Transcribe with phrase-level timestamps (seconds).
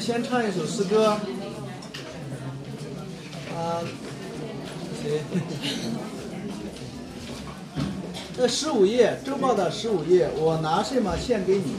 [0.00, 1.16] 先唱一首诗歌。
[3.54, 3.82] 啊，
[5.02, 5.20] 谁？
[8.36, 11.74] 这十五页，周报的十五页，我拿什么献给你？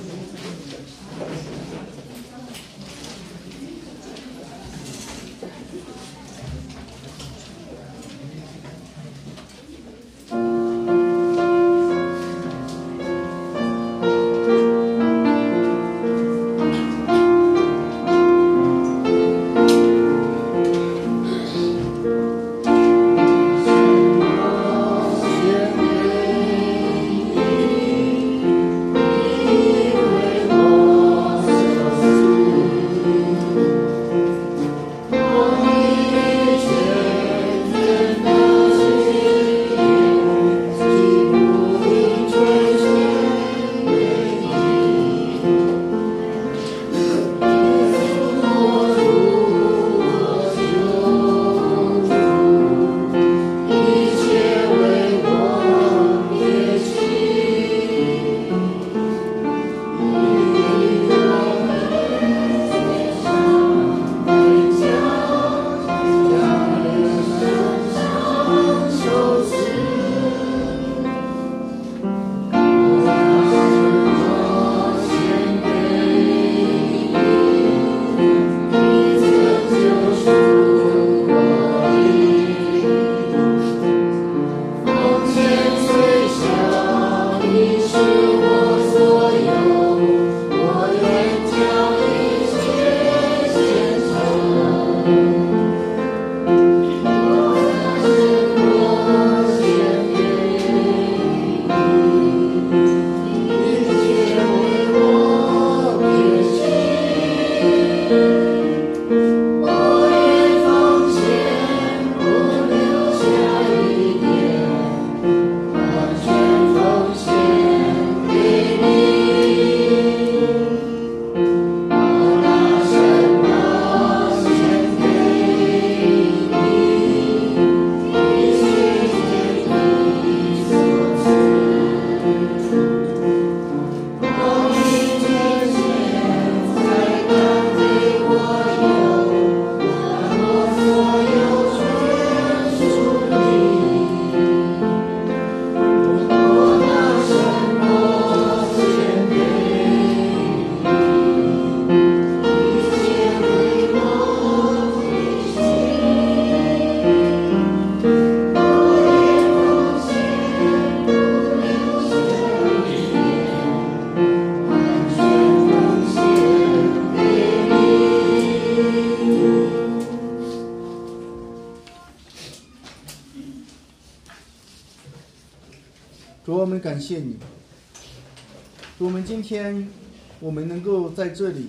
[180.39, 181.67] 我们能够在这里，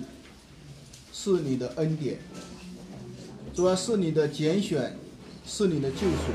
[1.11, 2.17] 是你的恩典，
[3.53, 4.95] 主要是你的拣选，
[5.45, 6.31] 是你的救赎。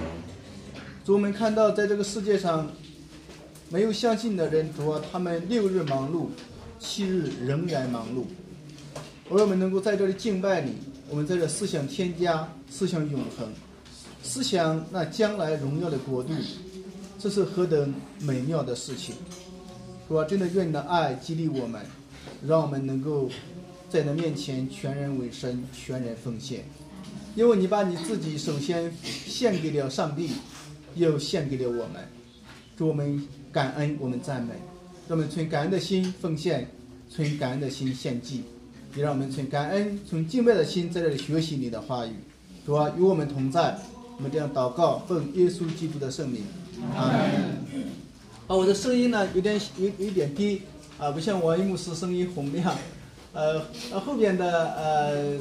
[1.04, 2.70] 主，我们看到在这个世界上，
[3.70, 6.26] 没有相信的人，主啊，他们六日忙碌，
[6.78, 8.24] 七日仍然忙碌。
[9.30, 10.74] 而我们能够在这里敬拜你，
[11.08, 13.48] 我们在这思想添加，思想永恒，
[14.22, 16.34] 思想那将来荣耀的国度。
[17.18, 19.14] 这是何等美妙的事情！
[20.06, 21.80] 主啊，真的愿你的爱激励我们，
[22.46, 23.30] 让我们能够
[23.88, 26.64] 在你面前全人委身、全人奉献。
[27.34, 30.30] 因为你把你自己首先献给了上帝，
[30.94, 32.02] 又献给了我们。
[32.76, 34.54] 祝我们感恩，我们赞美，
[35.08, 36.66] 让我们存感恩的心奉献，
[37.10, 38.42] 存感恩的心献祭，
[38.94, 42.12] 也让我们存感恩、存敬拜的心在这里学习你的话语。
[42.64, 43.78] 主啊，与我们同在。
[44.16, 46.42] 我们这样祷告，奉耶稣基督的圣名。
[46.94, 47.20] 啊，
[48.46, 50.62] 啊，我的声音呢有点有有点低
[50.98, 52.74] 啊，不像王一牧师声音洪亮。
[53.32, 53.60] 呃，
[54.00, 55.38] 后边的呃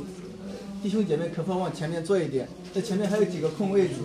[0.84, 2.48] 弟兄姐妹可否往前面坐一点？
[2.74, 3.96] 这前面还有几个空位置。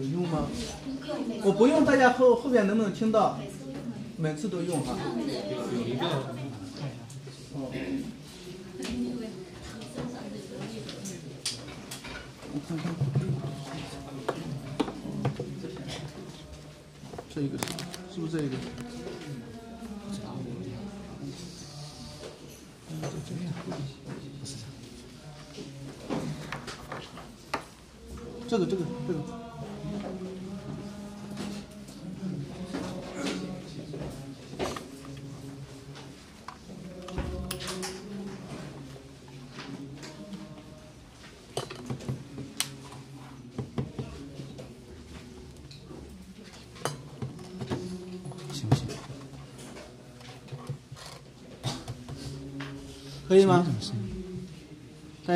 [0.00, 0.46] 有用吗？
[1.42, 3.38] 我不用，大家后后边能不能听到？
[4.16, 4.96] 每次都用哈。
[7.54, 7.72] 哦。
[12.52, 12.94] 我看看，
[17.32, 17.64] 这一个是
[18.12, 18.56] 是不是这一个？
[28.48, 29.39] 这个这个这个。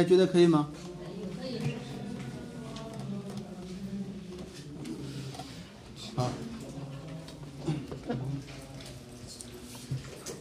[0.04, 0.68] 家觉得可以吗？
[6.14, 6.30] 好，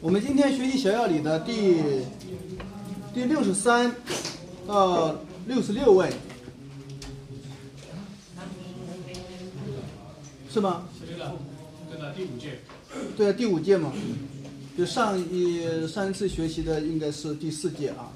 [0.02, 1.82] 我们今天学习小药里的第
[3.14, 3.96] 第六十三
[4.68, 5.16] 到
[5.48, 6.12] 六十六位，
[10.52, 10.84] 是吗？
[11.10, 11.32] 这个
[11.90, 12.60] 这个第五届，
[13.16, 13.94] 对啊，第五届嘛，
[14.78, 18.13] 就上一上一次学习的应该是第四届啊。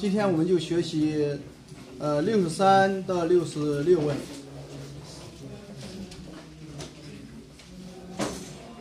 [0.00, 1.28] 今天我们就学习
[1.98, 4.14] 呃六十三到六十六位。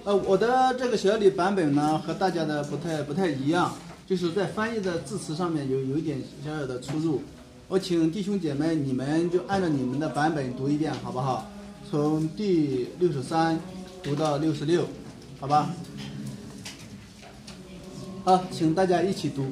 [0.06, 3.76] 呃，我的这个小李版本呢和大家的不太不太一样，
[4.08, 7.22] 就是在翻译的字词上面有有一点小小的出入。
[7.68, 11.52] 我请弟兄姐妹你们就按照你们的版本读一遍，好不好？
[11.92, 13.60] 从第六十三
[14.02, 14.88] 读到六十六，
[15.38, 15.70] 好吧？
[18.24, 19.52] 好，请大家一起读。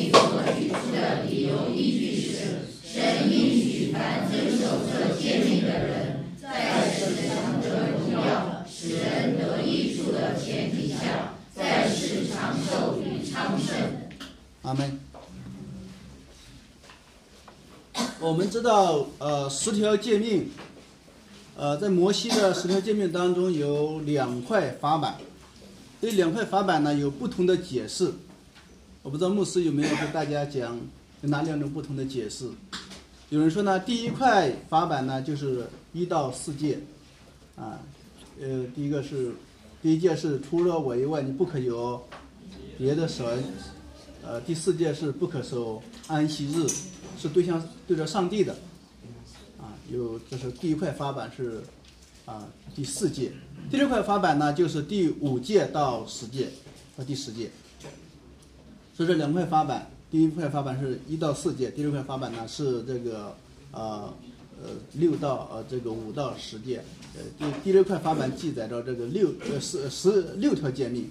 [18.31, 20.49] 我们知道，呃，十条诫命，
[21.57, 25.17] 呃，在摩西的十条诫命当中有两块法板，
[26.01, 28.09] 这两块法板呢有不同的解释。
[29.03, 30.79] 我不知道牧师有没有给大家讲
[31.19, 32.49] 有哪两种不同的解释？
[33.27, 36.79] 有人说呢，第一块法板呢就是一到四戒，
[37.57, 37.81] 啊，
[38.39, 39.33] 呃，第一个是
[39.83, 42.01] 第一诫是除了我以外你不可有
[42.77, 43.43] 别的神。
[44.23, 46.65] 呃，第四届是不可守安息日，
[47.21, 48.55] 是对象对着上帝的，
[49.59, 51.61] 啊，有这是第一块法板是，
[52.25, 53.31] 啊，第四届，
[53.69, 56.49] 第六块法板呢就是第五届到十届
[56.97, 57.51] 和第十届，
[58.95, 63.35] 所以这两块法板，第一块法板是一到四届，第六块法板呢是这个
[63.71, 64.11] 呃
[64.59, 66.83] 呃六到呃这个五到十届，
[67.15, 71.07] 呃第第六块法板记载着这个六呃十十六条诫命，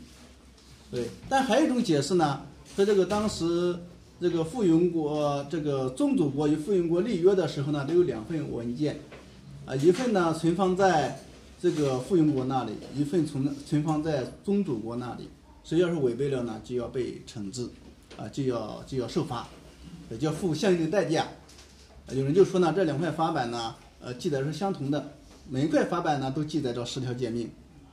[0.91, 2.43] 对，但还有一种解释呢。
[2.77, 3.77] 在这个当时，
[4.21, 9.01] 这个附庸国、这个宗主国与附庸国立约的时候呢，都有两份文件，
[9.65, 11.19] 啊，一份呢存放在
[11.59, 15.27] 这个附庸国那里，一份存存放在宗主国那里。
[15.65, 17.67] 谁要是违背了呢，就要被惩治，
[18.19, 19.49] 啊，就要就要受罚，
[20.11, 21.27] 也就要付相应的代价。
[22.13, 25.13] 有人就说呢，这两块法板呢，呃，记载是相同的，
[25.49, 27.51] 每一块法板呢都记载着十条诫命，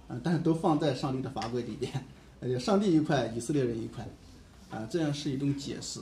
[0.10, 1.90] 啊，但是都放在上帝的法规里边，
[2.42, 4.06] 呃，上帝一块，以色列人一块。
[4.70, 6.02] 啊，这样是一种解释，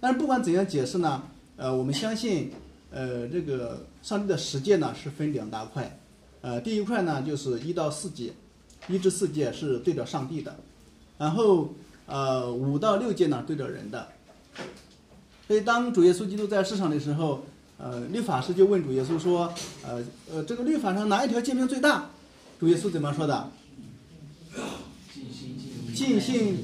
[0.00, 1.22] 但是不管怎样解释呢，
[1.56, 2.52] 呃，我们相信，
[2.90, 5.98] 呃，这个上帝的十诫呢是分两大块，
[6.40, 8.32] 呃，第一块呢就是一到四诫，
[8.88, 10.56] 一至四诫是对着上帝的，
[11.18, 11.74] 然后
[12.06, 14.06] 呃五到六诫呢对着人的，
[15.46, 17.44] 所以当主耶稣基督在世上的时候，
[17.76, 19.52] 呃，律法师就问主耶稣说，
[19.84, 22.08] 呃呃，这个律法上哪一条诫命最大？
[22.60, 23.50] 主耶稣怎么说的？
[25.94, 26.56] 尽心。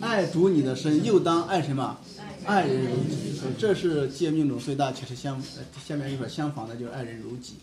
[0.00, 1.98] 爱主你的神，又当爱什么？
[2.44, 3.16] 爱人如己。
[3.58, 5.40] 这是诫命中最大，其实相
[5.86, 7.54] 下面一块相仿的，就是爱人如己。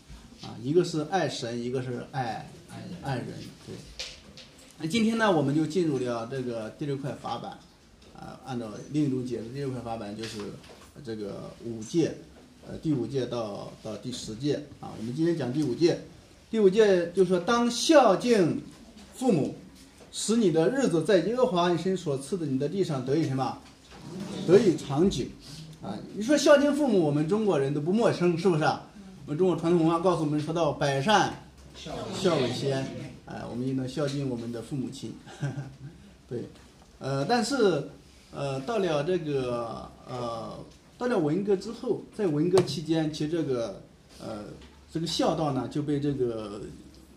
[0.41, 3.27] 啊，一个是爱神，一个是爱爱爱人。
[3.65, 3.75] 对。
[4.79, 7.51] 那今天呢，我们就进入了这个第六块法板。
[8.15, 10.39] 啊，按照另一种解释，第六块法板就是
[11.05, 12.15] 这个五届，
[12.67, 14.55] 呃，第五届到到第十届。
[14.79, 15.99] 啊，我们今天讲第五届。
[16.49, 18.61] 第五届就是说，当孝敬
[19.13, 19.55] 父母。
[20.09, 23.59] 使你的日子在耶和华你神所赐的你的地上得以什么？
[24.47, 25.23] 得以长久，
[25.81, 25.97] 啊！
[26.15, 28.63] 你说孝敬父母，我们中国人都不陌生，是不是？
[28.63, 31.33] 我们中国传统文化告诉我们，说到百善
[31.75, 32.85] 孝为先，
[33.25, 35.13] 哎，我们应当孝敬我们的父母亲。
[36.29, 36.43] 对，
[36.99, 37.89] 呃，但是，
[38.33, 40.57] 呃，到了这个，呃，
[40.97, 43.81] 到了文革之后，在文革期间，其实这个
[44.19, 44.45] 呃，
[44.91, 46.61] 这个孝道呢就被这个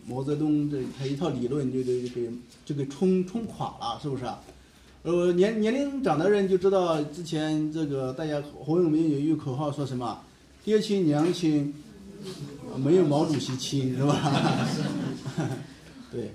[0.05, 2.29] 毛泽东这他一套理论就就给
[2.65, 4.41] 就给冲冲垮了，是不是啊？
[5.03, 10.21] 呃，年年龄长的人就知道，之前这个大家很有名有一句口号说什么
[10.63, 11.73] “爹亲娘亲
[12.77, 14.67] 没有毛主席亲”，是吧？
[16.11, 16.29] 对，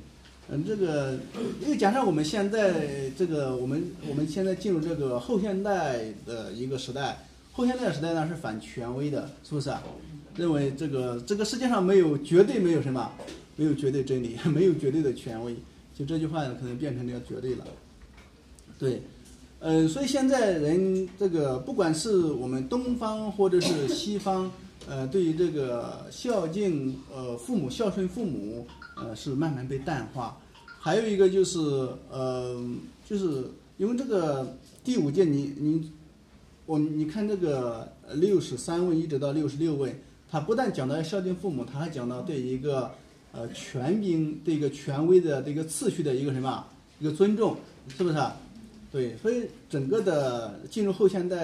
[0.50, 1.16] 嗯，这个
[1.62, 9.80] 因为加上我们现在这个我们我们现在进入这个后现代的一个时代，后现代时代呢是反权威的，是不是啊？
[10.34, 13.12] 认为这个这个世界上没有绝对没有什么，
[13.54, 15.54] 没有绝对真理，没有绝对的权威，
[15.96, 17.64] 就这句话可能变成了绝对了。
[18.78, 19.00] 对，
[19.58, 24.50] 呃，所以现在人这个不管是我们东方或者是西方，
[24.86, 28.66] 呃，对于这个孝敬呃父母、孝顺父母，
[28.96, 30.38] 呃，是慢慢被淡化。
[30.78, 31.58] 还有一个就是，
[32.10, 32.62] 呃，
[33.08, 35.90] 就是因为这个第五届，你你
[36.66, 39.98] 我你看这个六十三位一直到六十六位，
[40.30, 42.90] 他不但讲到孝敬父母，他还讲到对一个
[43.32, 46.64] 呃权柄、对一个权威的这个次序的一个什么
[47.00, 47.56] 一个尊重，
[47.88, 48.16] 是不是？
[48.96, 51.36] 对，所以整个的进入后现代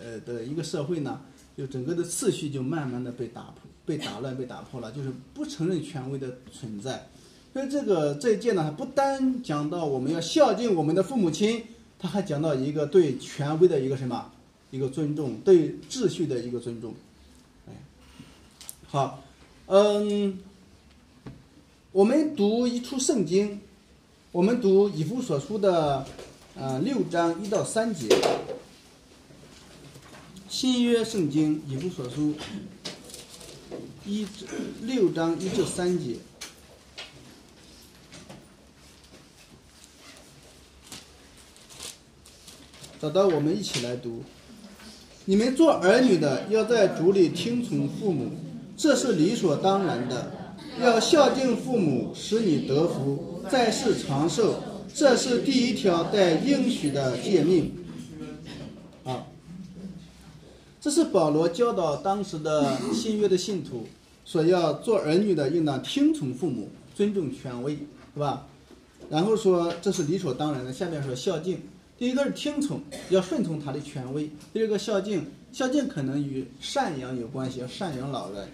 [0.00, 1.20] 呃的一个社会呢，
[1.58, 7.08] 就整个的次序就慢慢的被打破、被打乱、被打破了，就是不承认权威的存在。
[7.52, 11.64] 所以这个这一届呢，不单讲到我们要孝敬我们的父母亲，
[11.98, 14.30] 他还讲到一个对权威的一个什么
[14.70, 16.94] 一个尊重，对秩序的一个尊重。
[17.66, 17.72] 哎，
[18.86, 19.24] 好，
[19.66, 20.38] 嗯，
[21.90, 23.60] 我们读一出圣经，
[24.30, 26.06] 我们读以弗所书的。
[26.60, 28.06] 啊，六章一到三节，
[30.50, 32.34] 新约圣经以弗所书
[34.04, 34.46] 一至
[34.82, 36.16] 六章一至三节，
[43.00, 44.22] 找到我们一起来读。
[45.24, 48.30] 你们做儿女的要在主里听从父母，
[48.76, 50.30] 这是理所当然的。
[50.80, 54.62] 要孝敬父母，使你得福，在世长寿。
[54.94, 57.72] 这是第一条带应许的诫命，
[59.04, 59.26] 啊，
[60.80, 63.86] 这是保罗教导当时的新约的信徒，
[64.24, 67.74] 说要做儿女的应当听从父母，尊重权威，
[68.14, 68.46] 是吧？
[69.08, 70.72] 然后说这是理所当然的。
[70.72, 71.60] 下面说孝敬，
[71.98, 72.80] 第一个是听从，
[73.10, 78.48] 要顺从他的权威；第二个孝敬，孝敬可能与赡养有关系，要赡养老人。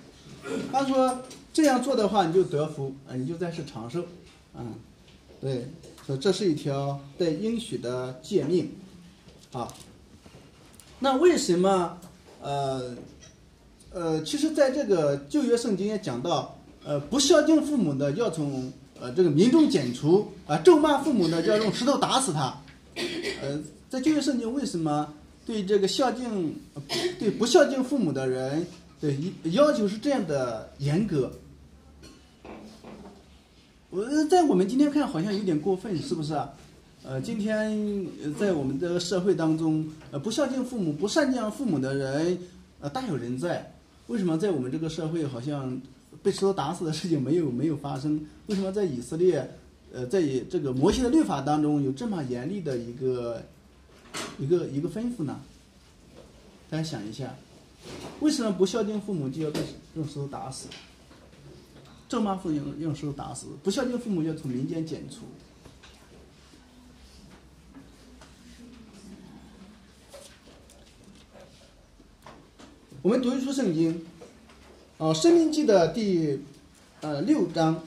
[0.72, 1.20] 他说
[1.52, 4.04] 这样做的话，你就得福，啊，你就在世长寿，
[4.56, 4.74] 嗯，
[5.40, 5.66] 对。
[6.06, 8.66] 说这是一条带应许的诫命，
[9.52, 9.70] 啊，
[10.98, 11.98] 那为什么
[12.40, 12.96] 呃
[13.92, 22.58] 呃，其实在这个旧约圣经也讲到，呃，不孝敬父母的要从呃这个民众剪除，啊，咒骂父母的就要用石头打死他，
[23.42, 25.12] 呃，在旧约圣经为什么
[25.44, 26.56] 对这个孝敬
[27.18, 28.66] 对不孝敬父母的人
[28.98, 29.14] 对
[29.50, 31.30] 要求是这样的严格？
[33.90, 36.52] 我在我们今天看好像有点过分，是不是啊？
[37.04, 38.06] 呃，今天
[38.38, 42.38] 在我们的社会当中，呃，不孝敬父母、不赡养父母的人，
[42.80, 43.72] 呃，大有人在。
[44.08, 45.80] 为什么在我们这个社会好像
[46.22, 48.20] 被石头打死的事情没有没有发生？
[48.46, 49.48] 为什么在以色列，
[49.92, 53.42] 呃，在这个摩西的律法当中有这么严厉的一个
[54.38, 55.40] 一个一个吩咐呢？
[56.68, 57.34] 大家想一下，
[58.20, 59.60] 为什么不孝敬父母就要被
[59.94, 60.68] 用石头打死？
[62.08, 65.26] 咒骂父母用用石头打死，不孝敬父母要从民间剪除。
[73.02, 74.04] 我们读一出圣经，
[74.96, 76.42] 哦，《生命记》的第
[77.00, 77.80] 呃六章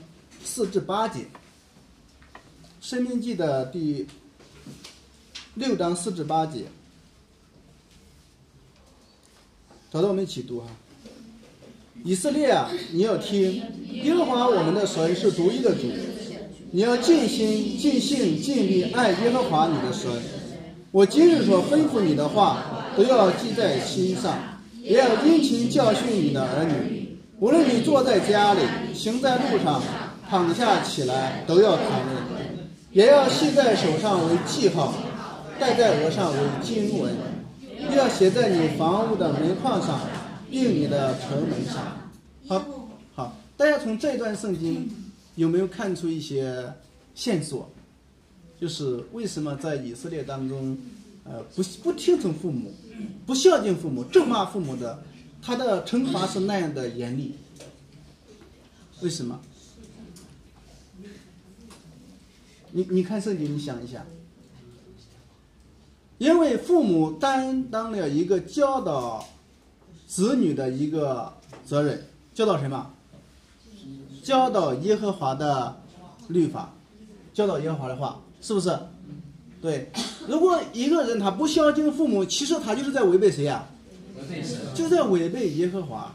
[0.44, 1.20] 四至八节，
[2.80, 4.08] 《生命记》的第
[5.56, 6.66] 六章四至八节，
[9.92, 10.68] 找到我们一起读哈。
[12.04, 15.82] 以色列啊，你要听，耶和华我们的神是独一的主，
[16.72, 20.10] 你要尽心、尽性、尽力爱耶和华你的神。
[20.90, 24.36] 我今日所吩咐你的话，都要记在心上，
[24.82, 27.20] 也要殷勤教训你的儿女。
[27.40, 28.62] 无论你坐在家里，
[28.96, 29.82] 行在路上，
[30.28, 34.92] 躺下起来，都要谈论，也要系在手上为记号，
[35.60, 37.14] 戴在额上为经文，
[37.96, 40.00] 要写在你房屋的门框上。
[40.52, 42.12] 并你的城门上，
[42.46, 44.92] 好，好，大家从这段圣经
[45.36, 46.70] 有没有看出一些
[47.16, 47.72] 线索？
[48.60, 50.78] 就是为什么在以色列当中，
[51.24, 52.74] 呃，不不听从父母，
[53.26, 55.02] 不孝敬父母，咒骂父母的，
[55.42, 57.34] 他的惩罚是那样的严厉？
[59.00, 59.40] 为什么？
[62.72, 64.06] 你你看圣经，你想一下，
[66.18, 69.26] 因为父母担当了一个教导。
[70.12, 71.32] 子女的一个
[71.66, 72.92] 责任，教导什么？
[74.22, 75.82] 教导耶和华的
[76.28, 76.74] 律法，
[77.34, 78.78] 教导耶和华的话，是不是？
[79.62, 79.90] 对。
[80.28, 83.66] 如果一个人他不孝敬父母，其实他就是在违背谁呀？
[84.76, 86.14] 就在违背耶和华。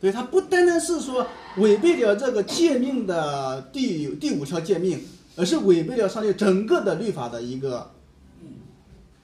[0.00, 5.00] 对他不单单是说违背了这个诫命的第第五条诫命，
[5.34, 7.90] 而是违背了上帝整个的律法的一个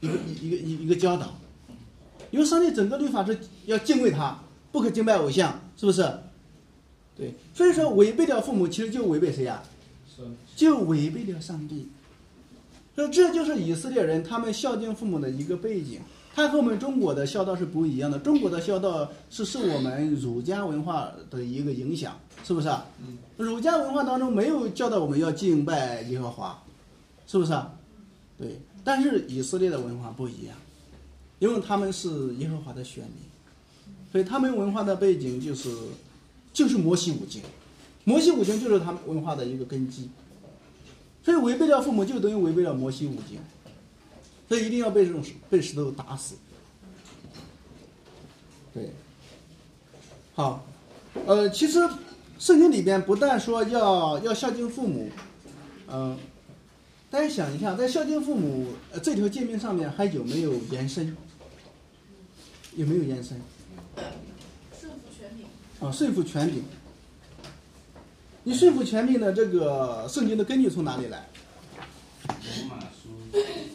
[0.00, 1.32] 一个一个一一个教导。
[2.30, 4.38] 因为上帝整个律法是要敬畏他，
[4.72, 6.02] 不可敬拜偶像，是不是？
[7.16, 9.62] 对，所以说违背掉父母，其实就违背谁呀？
[10.54, 11.88] 就违背了上帝。
[12.94, 16.00] 所以这就是以色列人他们孝敬父母的一个背景。
[16.34, 18.18] 他和我们中国的孝道是不一样的。
[18.18, 22.84] 中国的孝道是受我们儒家文化的一个影响，是不是啊？
[23.38, 26.62] 儒家文化当中没有教导我们要敬拜耶和华，
[27.26, 27.72] 是不是啊？
[28.38, 28.60] 对。
[28.84, 30.54] 但是以色列的文化不一样，
[31.38, 35.70] 因为他们是耶和华的选民，所以他们文化的背景就是
[36.52, 37.42] 就是摩西五经，
[38.04, 40.08] 摩西五经就是他们文化的一个根基。
[41.22, 43.38] 所以违背了父母，就等于违背了摩西五经。
[44.48, 46.36] 所以一定要被这种被石头打死。
[48.72, 48.92] 对，
[50.34, 50.64] 好，
[51.26, 51.80] 呃，其实
[52.38, 55.10] 圣经里边不但说要要孝敬父母，
[55.88, 56.16] 嗯，
[57.10, 58.68] 大家想一下，在孝敬父母
[59.02, 61.16] 这条界面上面还有没有延伸？
[62.76, 63.40] 有没有延伸？
[64.78, 65.46] 顺服权柄。
[65.80, 66.62] 啊，顺服权柄。
[68.44, 71.26] 你顺服权柄的这个圣经的根据从哪里来？
[72.28, 73.08] 罗马书。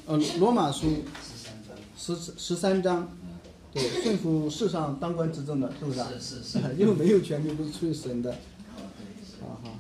[0.06, 3.10] 呃，罗马书十三章，十十三章，
[3.74, 6.08] 对，顺服世上当官执政的，是不是啊？
[6.20, 8.36] 是是是 因为没有权柄都是出于神的。
[9.42, 9.78] 好好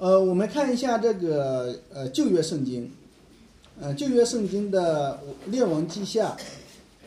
[0.00, 2.90] 呃，我们看一下这个呃旧约圣经，
[3.78, 6.34] 呃旧约圣经的列王记下，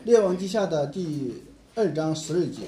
[0.04, 1.42] 列王记下的第
[1.74, 2.60] 二章十二节。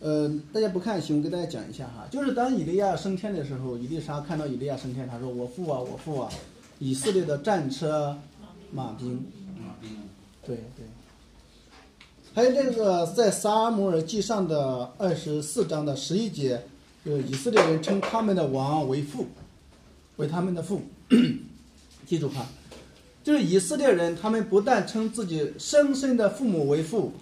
[0.00, 6.28] 呃，大家不看行，我给大家讲一下哈，就是当以利亚升天的时候，以利沙看到以利亚升天，他说：“我父啊，我父啊，
[6.80, 8.18] 以色列的战车、
[8.72, 9.24] 马兵。
[9.64, 9.96] 马兵，”
[10.44, 10.87] 对对。
[12.38, 16.62] 还有这个在撒母耳记上的二十四章的十一节，
[17.04, 19.26] 就是以色列人称他们的王为父，
[20.18, 20.80] 为他们的父。
[22.06, 22.46] 记住哈，
[23.24, 27.12] 就是以色列人，他们不但称自己生身的父母为父，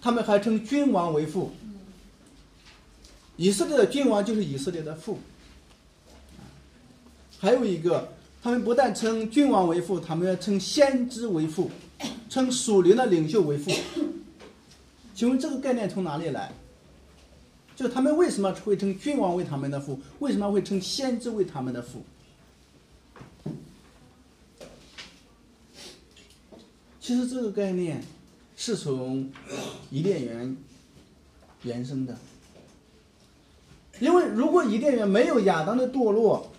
[0.00, 1.52] 他们还称君王为父。
[3.36, 5.20] 以色列的君王就是以色列的父。
[7.38, 8.08] 还有一个，
[8.42, 11.70] 他们不但称君王为父，他们要称先知为父，
[12.28, 13.70] 称属灵的领袖为父。
[15.16, 16.52] 请问这个概念从哪里来？
[17.74, 19.98] 就他们为什么会称君王为他们的父？
[20.18, 22.02] 为什么会称先知为他们的父？
[27.00, 28.04] 其实这个概念
[28.56, 29.32] 是从
[29.90, 30.54] 伊甸园
[31.62, 32.14] 延伸的。
[34.00, 36.52] 因为如果伊甸园没有亚当的堕落，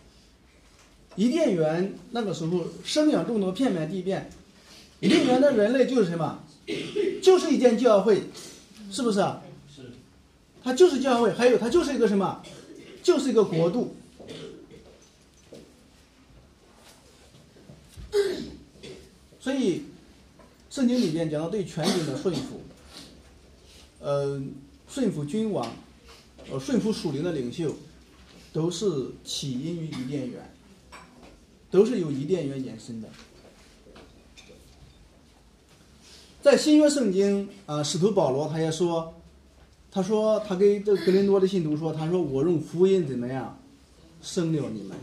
[1.16, 4.32] 伊甸园那个时候生养众多，遍满地遍，
[5.00, 6.44] 伊甸园的人类就是什么？
[7.22, 8.22] 就是一间教会，
[8.92, 9.42] 是不是啊？
[9.74, 9.84] 是。
[10.64, 12.42] 它就是教会，还有它就是一个什么？
[13.04, 13.96] 就是一个国度。
[19.40, 19.84] 所以，
[20.70, 22.62] 圣经里面讲到对权柄的顺服，
[24.00, 24.42] 呃，
[24.88, 25.72] 顺服君王。
[26.50, 27.76] 呃，顺服属灵的领袖，
[28.54, 28.86] 都是
[29.26, 30.50] 起因于伊甸园，
[31.70, 33.10] 都是由伊甸园延伸的。
[36.42, 39.14] 在新约圣经啊，使徒保罗他也说，
[39.92, 43.60] 他说他给这格林多的信徒说，他说我用福音怎么样
[44.22, 44.98] 生了你们？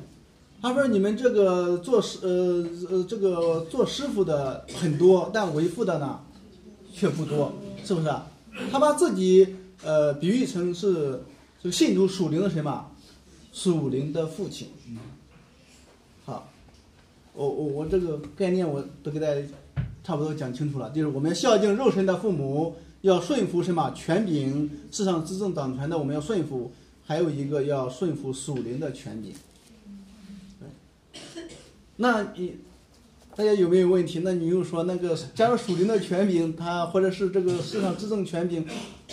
[0.63, 6.21] 他说你们这个做师呃呃这个做师傅的很多，但为父的呢
[6.93, 7.53] 却不多，
[7.85, 8.09] 是不是？
[8.71, 11.23] 他把自己呃比喻成是。
[11.63, 12.91] 这个信徒属灵的什么？
[13.51, 14.69] 属灵的父亲。
[16.27, 16.47] 好，
[17.33, 19.41] 我我我这个概念我都给大家
[20.05, 26.71] 差不多讲清楚了，就是我们孝敬肉身的父母，要顺服什么权柄，世上执政掌权的我们要顺服，
[27.07, 29.33] 还有一个要顺服属灵的权柄。
[31.97, 32.59] 那你
[33.35, 34.21] 大家有没有问题？
[34.23, 38.67] 那你又说那个，假如属灵的权柄，他或者是这个世上执政权柄？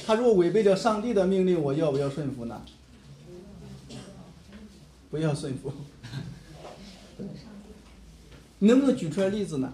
[0.06, 2.62] 他如果违背了上帝的命令，我要不要顺服呢？
[5.10, 5.72] 不要顺服。
[8.60, 9.74] 你能不能举出来例子呢？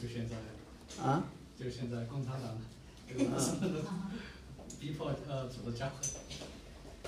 [0.00, 0.36] 就现在。
[1.02, 1.24] 啊？
[1.58, 2.58] 就现在共产党，
[4.78, 5.94] 逼迫呃主的教会。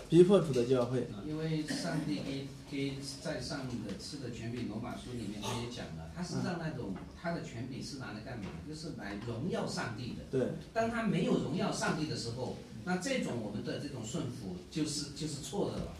[0.09, 1.07] 逼迫主的教会。
[1.27, 8.46] 因为上帝给给在上的赐的权柄，罗马书里面他也讲了，他是让那种他的权柄是拿来干嘛？
[8.66, 10.24] 就是来荣耀上帝的。
[10.31, 15.92] 对，当他没有荣耀上帝的时候，那这种我们的这种顺服就是就是错的了。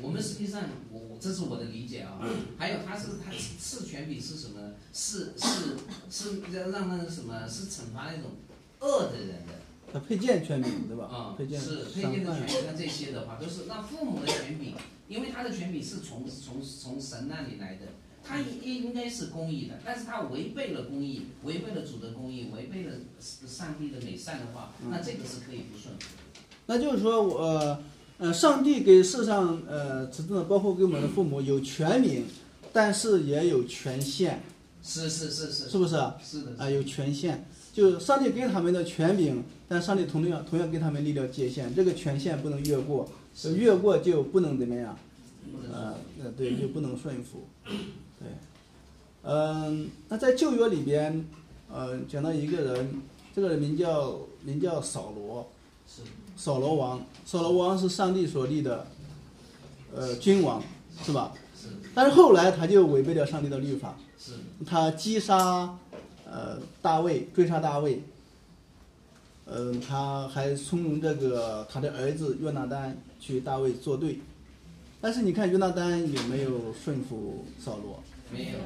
[0.00, 2.20] 我们实际上，我我这是我的理解啊。
[2.56, 4.72] 还有他是他赐权柄是什么？
[4.92, 5.76] 是是
[6.10, 7.48] 是让让那个什么？
[7.48, 8.30] 是惩罚那种
[8.80, 9.54] 恶的人的。
[9.90, 11.06] 他配件权柄，对吧？
[11.06, 14.74] 啊、配件是配件的权柄，像这些的话，都是那父母的权柄，
[15.08, 17.86] 因为他的权柄是从从从神那里来的，
[18.22, 26.40] 他应应该是公义的，但是他违背了公义，违背了主的公义，违背了上帝的美善的话，那这个是可以不顺服的。
[26.66, 27.82] 那就是说，我呃
[28.18, 30.06] 呃，上帝给世上呃，
[30.48, 32.24] 包括给我们的父母有权柄，
[32.72, 34.40] 但是也有权限，
[34.82, 35.68] 是是是是。
[35.68, 35.96] 是不是？
[35.96, 36.16] 啊？
[36.22, 43.08] 是的，啊，有权限，就是上帝给他们的权柄，但上帝同样同样给他们立了界限，这个权限不能越过，
[43.56, 44.98] 越过就不能怎么样，
[45.72, 46.24] 呃说。
[46.24, 48.28] 呃，对，就不能顺服，对，
[49.22, 51.24] 嗯、那在旧约里边，
[51.72, 53.00] 呃，讲到一个人，
[53.32, 55.57] 这个人名叫名叫扫罗，是
[56.36, 58.86] 扫罗王，扫罗王是上帝所立的，
[59.94, 60.62] 呃，君王，
[61.04, 61.32] 是吧？
[61.60, 64.32] 是但是后来他就违背了上帝的律法，是
[64.64, 65.76] 他击杀，
[66.24, 68.02] 呃，大卫，追杀大卫。
[69.50, 74.20] 嗯、他还怂恿这个他的儿子约拿丹去大卫作对，
[75.00, 78.02] 但是你看约拿丹有没有顺服扫罗？
[78.30, 78.58] 没有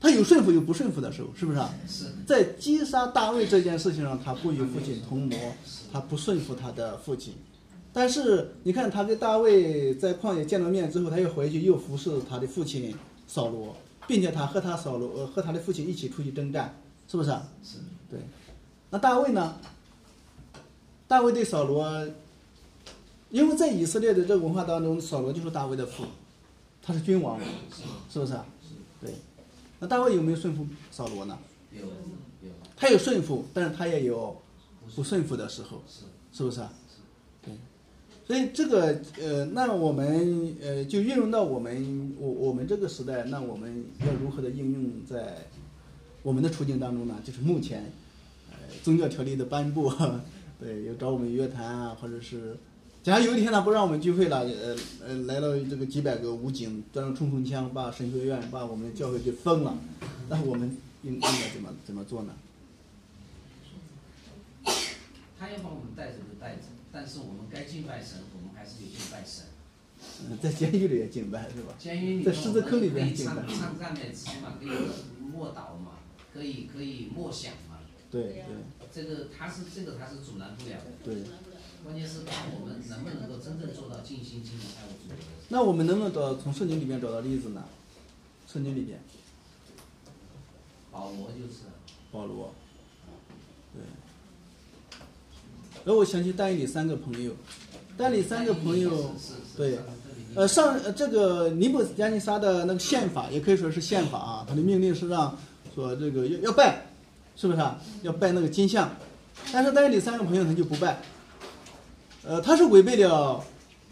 [0.00, 1.70] 他有顺服有不顺服的时候，是不是啊？
[1.86, 5.36] 是在击杀大卫这件事情上，他不与父亲同谋，
[5.92, 7.34] 他不顺服他的父亲。
[7.92, 12.94] 但是你看，他跟大卫在旷野见了面之后，他又回去又服侍他的父亲
[13.26, 17.46] 扫罗，并且他和他扫罗呃和他的父亲一起出去征战，是不是啊？
[17.62, 17.76] 是
[18.08, 18.18] 对。
[18.88, 19.56] 那大卫呢？
[21.06, 22.08] 大卫对扫罗，
[23.28, 26.04] 因为在以色列的这个文化当中，扫罗就是大卫的父，
[26.80, 27.38] 他是君王，
[28.10, 28.46] 是不是啊？
[29.00, 29.12] 对。
[29.80, 31.38] 那大卫有没有顺服扫罗呢？
[31.72, 34.40] 有有他有顺服，但是他也有
[34.94, 36.70] 不顺服的时候，是是不是啊？
[37.42, 37.54] 对，
[38.26, 45.38] 所以这个呃，那我们呃就运用到我们我我们这个时代，那我们要如何的应用在
[46.22, 47.16] 我们的处境当中呢？
[47.24, 47.90] 就是目前
[48.50, 49.90] 呃宗教条例的颁布，
[50.60, 52.56] 对，有找我们约谈啊，或者是。
[53.02, 59.74] 假如有一天他不让我们聚会了，呃呃，来了这个几百个武警端着冲锋枪，把神学院、把我们的教会给封了，
[60.28, 62.34] 那我们应应该怎么怎么做呢？
[65.38, 69.46] 他要把我们带走就带走，但是我们该敬拜神，我们还是得敬拜神。
[70.28, 71.74] 嗯，在监狱里也敬拜是吧？
[71.78, 74.68] 监狱里在狮子坑里边敬拜唱赞美词嘛，可以
[75.18, 75.92] 默祷嘛，
[76.34, 77.78] 可以可以默想嘛。
[78.10, 78.44] 对对
[78.92, 81.22] 这个他是这个他是阻拦不了的，对。
[81.84, 85.16] 关键是看我们能不能够真正做到尽心尽力爱我主的。
[85.48, 87.64] 那我们能不能找从圣经里面找到例子呢？
[88.46, 89.00] 圣经里面，
[90.90, 91.60] 保罗就是
[92.10, 92.52] 保罗，
[93.72, 93.80] 对。
[95.84, 97.32] 然后我想起但以理三个朋友，
[97.96, 99.14] 但以理三个朋友，
[99.56, 99.78] 对
[100.34, 105.36] 呃，上呃这个尼布加尼撒的那个宪法也可以说是宪法啊，他的命令是让
[105.74, 106.86] 说这个要要拜，
[107.36, 107.80] 是不是啊？
[108.02, 108.90] 要拜那个金像，
[109.52, 111.00] 但是但以理三个朋友他就不拜，
[112.24, 113.42] 呃，他是违背了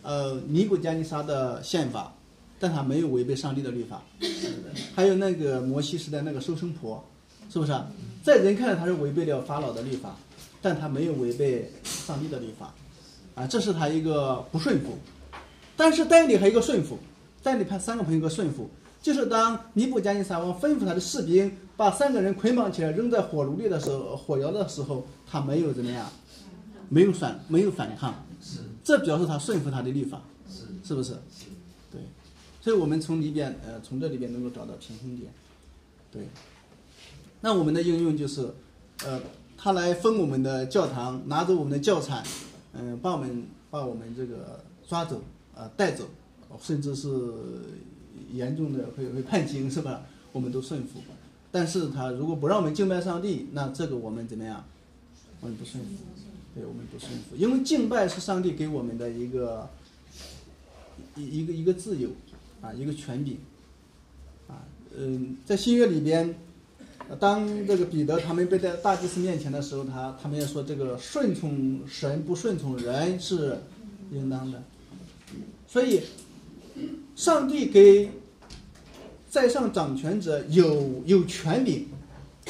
[0.03, 2.13] 呃尼布加尼撒的宪法，
[2.61, 4.03] 但他没有违背上帝的律法。
[4.95, 7.03] 还有那个摩西时代那个收生婆，
[7.51, 7.73] 是不是？
[8.23, 10.15] 在人看来他是违背了法老的律法，
[10.61, 12.75] 但他没有违背上帝的律法，
[13.35, 14.99] 啊，这是他一个不顺服。
[15.77, 16.99] 但是但以理还有一个顺服，
[17.43, 18.69] 但以理派三个朋友一个顺服，
[19.01, 26.11] 就是当尼布加尼撒王吩咐他的士兵把三个人捆绑起来扔在火炉里的时候，火窑的时候，他没有怎么样，
[26.89, 31.13] 没有反没有反抗，是这表示他顺服他的律法，是是不是？
[31.13, 31.47] 是
[31.91, 32.01] 对，
[32.61, 35.31] 所以我们从里边呃从这里边能够找到平衡点，
[36.11, 36.27] 对。
[37.41, 38.51] 那我们的应用就是，
[39.05, 39.21] 呃，
[39.57, 42.25] 他来封我们的教堂，拿走我们的教产，
[42.73, 45.23] 嗯、把我们把我们这个抓走，
[45.55, 46.09] 呃，带走，
[46.61, 47.09] 甚至是
[48.33, 50.03] 严重的会会判刑，是吧？
[50.33, 51.01] 我们都顺服。
[51.53, 54.65] 但是他如果不让我们敬拜上帝，那这个我们怎么样？
[55.41, 55.91] 我们不顺服，
[56.55, 59.69] 对我们不顺服，因为敬拜是上帝给我们的一个
[61.15, 62.11] 一一个一个自由
[62.61, 63.39] 啊，一个权柄
[64.49, 64.65] 啊，
[64.97, 66.35] 嗯，在新约里边，
[67.21, 73.59] 当这个彼得他们被在大祭司面前的时候，他他们也说这个顺从神不顺从人是
[74.11, 74.63] 应当的，
[75.69, 76.03] 所以
[77.15, 78.11] 上帝给
[79.31, 81.87] 在上掌权者有有权柄，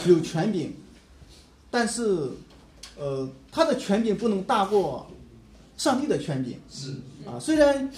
[0.06, 0.72] 有权柄，
[1.70, 2.30] 但是
[2.96, 3.28] 呃
[3.58, 5.08] 他的权柄不能大过
[5.76, 6.92] 上帝的权柄是
[7.26, 7.40] 啊。
[7.40, 7.90] 虽然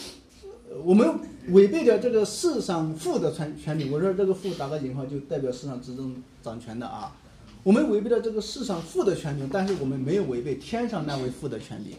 [0.71, 7.15] 呃我们违背了这个世上父的权权柄，我说这个父打个引号，就代表世上执政掌权的啊。
[7.63, 11.95] 我们违背了这个世上父的权柄，但是我们没有违背天上那位父的权柄，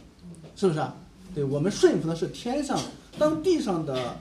[0.55, 0.95] 是不是啊？
[1.35, 2.79] 对，我们顺服的是天上，
[3.19, 4.17] 当地上的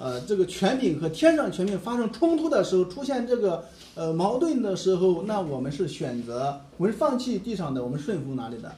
[0.00, 8.74] 呃这个权柄和天上权柄发生冲突的时候，出现这个呃矛盾的时候，那我们是选择我们是放弃地上的，我们顺服哪里的？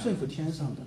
[0.00, 0.82] 顺服天上的。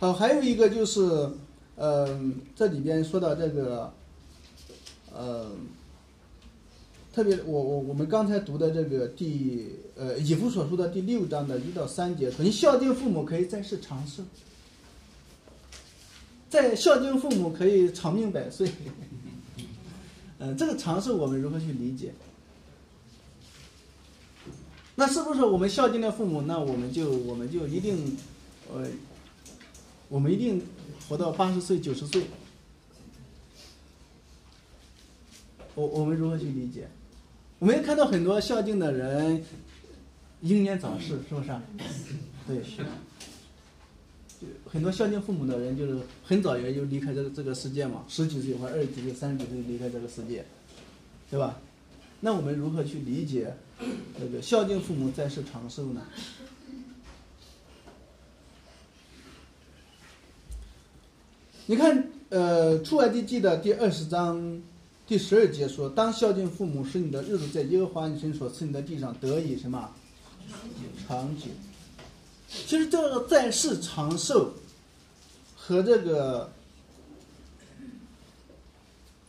[0.00, 1.30] 好，还有一个就是，
[1.76, 3.92] 嗯、这里边说到这个，
[5.14, 5.46] 呃，
[7.14, 14.24] 特别我我我们刚才读的这个第呃以弗所书的第六章的一到三节说，你孝敬父母可以在世长寿，
[16.52, 18.70] 在孝敬父母可以长命百岁。
[20.38, 22.12] 嗯、 这个长寿我们如何去理解？
[24.94, 28.18] 那是不是我们孝敬了父母，那我们就我们就一定，
[28.70, 28.86] 呃，
[30.10, 30.60] 我们一定
[31.08, 32.24] 活到八十岁九十岁？
[35.74, 36.86] 我我们如何去理解？
[37.60, 39.42] 我们也看到很多孝敬的人
[40.42, 41.62] 英年早逝，是不是啊？
[42.46, 42.62] 对，
[44.66, 50.44] 很多孝敬父母的人，就是很早也就离开这个这个世界嘛，十几岁或者二十几岁、三十几岁离开这个世界，
[51.30, 51.60] 对吧？
[52.20, 53.54] 那我们如何去理解
[54.18, 56.06] 这个孝敬父母在世长寿呢？
[61.66, 64.62] 你看，呃，《出埃及记》的第二十章
[65.06, 69.90] 第十二节说：“当孝敬父母，使你的日子在耶和华你神所赐你的地上得以什么
[71.06, 71.46] 长久。”
[72.52, 74.52] 其实这个在世长寿
[75.56, 76.52] 和这个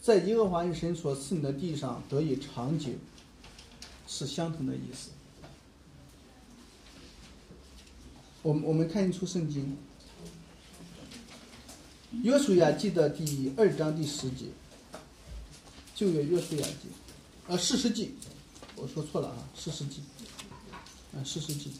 [0.01, 2.89] 在耶和华你神所赐你的地上得以长久
[4.07, 5.09] 是相同的意思。
[8.41, 9.77] 我们我们看一出圣经，
[12.23, 14.47] 约书亚记的第二章第十节，
[15.95, 16.89] 旧约约书亚记，
[17.47, 18.13] 呃，四世纪，
[18.75, 20.01] 我说错了啊，四世纪，
[21.13, 21.71] 啊，四世纪。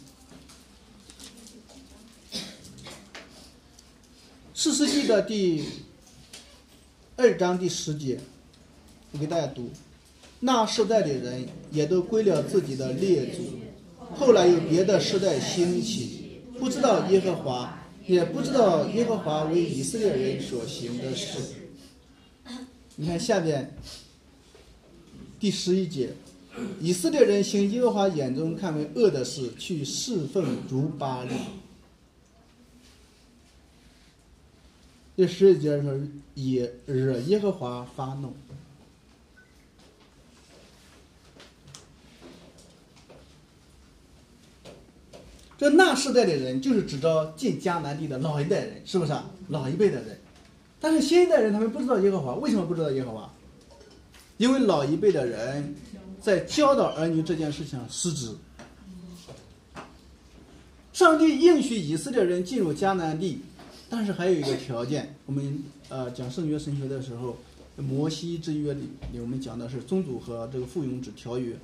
[4.64, 5.62] 四世纪的第
[7.18, 8.18] 二章第十节，
[9.12, 9.70] 我给大家读：
[10.40, 13.42] 那世代的人也都归了自己的列祖，
[14.16, 21.40] 后来有别的世代兴起，不知道耶和华，也不知道耶和华为以色列人所行的事。
[22.96, 23.70] 你看下边
[25.42, 26.12] 第十一节，
[26.80, 31.34] 以色列人行耶和华眼中看为恶的事，去侍奉如巴力。
[35.16, 35.94] 第十一节说
[36.34, 38.34] 也惹耶和华发怒。
[45.56, 49.30] 这那世代的人就是指着进迦南地的老一代人，是不是啊？
[49.48, 50.20] 老一辈的人，
[50.80, 53.32] 但是新一代人他们不知道耶和华，为什么不知道耶和华？
[54.38, 55.76] 因为老一辈的人
[56.20, 58.36] 在教导儿女这件事情失职。
[60.92, 63.40] 上帝应许以色列人进入迦南地，
[63.96, 67.38] 但是还有一个条件，我们呃讲圣约神学的时候，
[67.78, 68.90] 摩西之约里
[69.22, 71.56] 我们讲的是宗主和这个附庸之条约，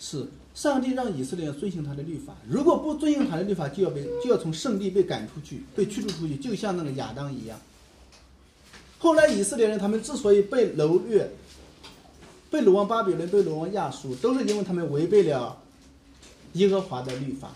[0.00, 7.56] 是上帝让以色列人遵行他的律法，如果不遵行他的律法，就要被就要从圣地被赶出去，被驱逐出去，就像那个亚当一样。
[8.98, 11.30] 后来以色列人他们之所以被掳掠，
[12.50, 15.56] 被掳往巴比伦，被掳往亚述，都是因为他们违背了
[16.54, 17.52] 耶和华的律法。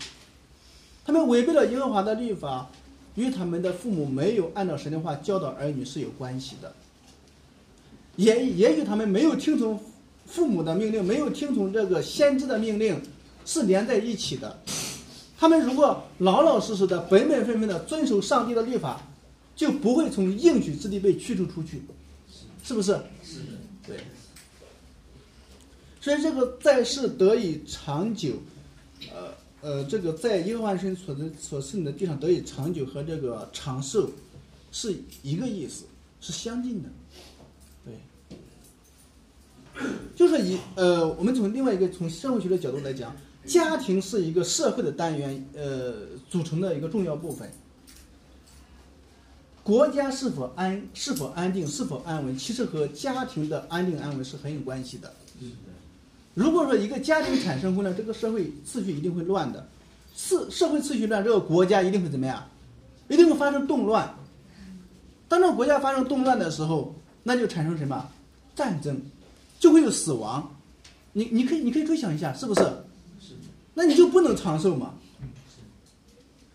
[1.03, 2.69] 他们违背了耶和华的律法，
[3.15, 6.73] 与他们的父母没有按照神的话教导儿女是有关系的，
[8.15, 9.79] 也也许他们没有听从
[10.25, 13.01] 父母的命令，没有听从这个先知的命令
[13.45, 14.59] 是连在一起的。
[15.37, 19.01] 他们如果老老实实的、本本分分的遵守上帝的律法，
[19.55, 21.81] 就不会从应许之地被驱逐出去，
[22.63, 22.91] 是不是？
[23.23, 23.45] 是的，
[23.87, 23.97] 对。
[25.99, 28.33] 所以这个在世得以长久，
[29.11, 34.09] 呃呃，这个在耶和华神所的所赐你的地上得以长久和这个长寿
[34.71, 35.85] 是一个意思，
[36.19, 36.89] 是相近的，
[37.85, 37.93] 对。
[40.15, 47.49] 就是以呃，我们从另外一个从社会学的角度来讲，家庭是一个社会的单元，呃，组成的一个重要部分。
[49.63, 55.13] 国家是否安是否安定是否安稳，其实和家庭的安定安稳是很有关系的。
[56.33, 59.67] 如果说一个家庭产生混乱，这个社会秩序一定会乱的。
[60.15, 62.43] 社社会秩序乱，这个国家一定会怎么样？
[63.09, 64.13] 一定会发生动乱。
[65.27, 68.09] 当这个国家发生动乱的时候，那就产生什么
[68.55, 69.01] 战争，
[69.59, 70.49] 就会有死亡。
[71.13, 72.61] 你你可以你可以推想一下，是不是？
[73.73, 74.93] 那你就不能长寿嘛？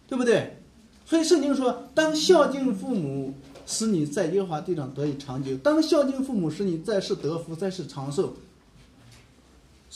[0.08, 0.56] 对不对？
[1.04, 3.34] 所以圣经说，当孝敬父母，
[3.66, 8.34] 使你在耶和华地上得以长久；当孝敬父母，使你在世得福，在世长寿，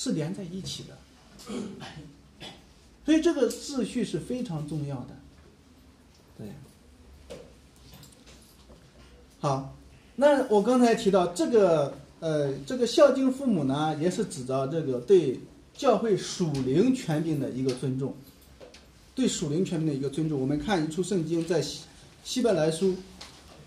[0.00, 0.96] 是连在一起的。
[3.04, 5.08] 所以这个秩序是非常重要的。
[6.38, 6.46] 对。
[9.40, 9.76] 好，
[10.16, 15.38] 那我刚才提到这个，呃，这个孝敬父母呢，也是指着这个对
[15.74, 18.14] 教会属灵权柄的一个尊重，
[19.14, 20.40] 对属灵权柄的一个尊重。
[20.40, 21.82] 我们看一处圣经，在希
[22.24, 22.96] 希伯来书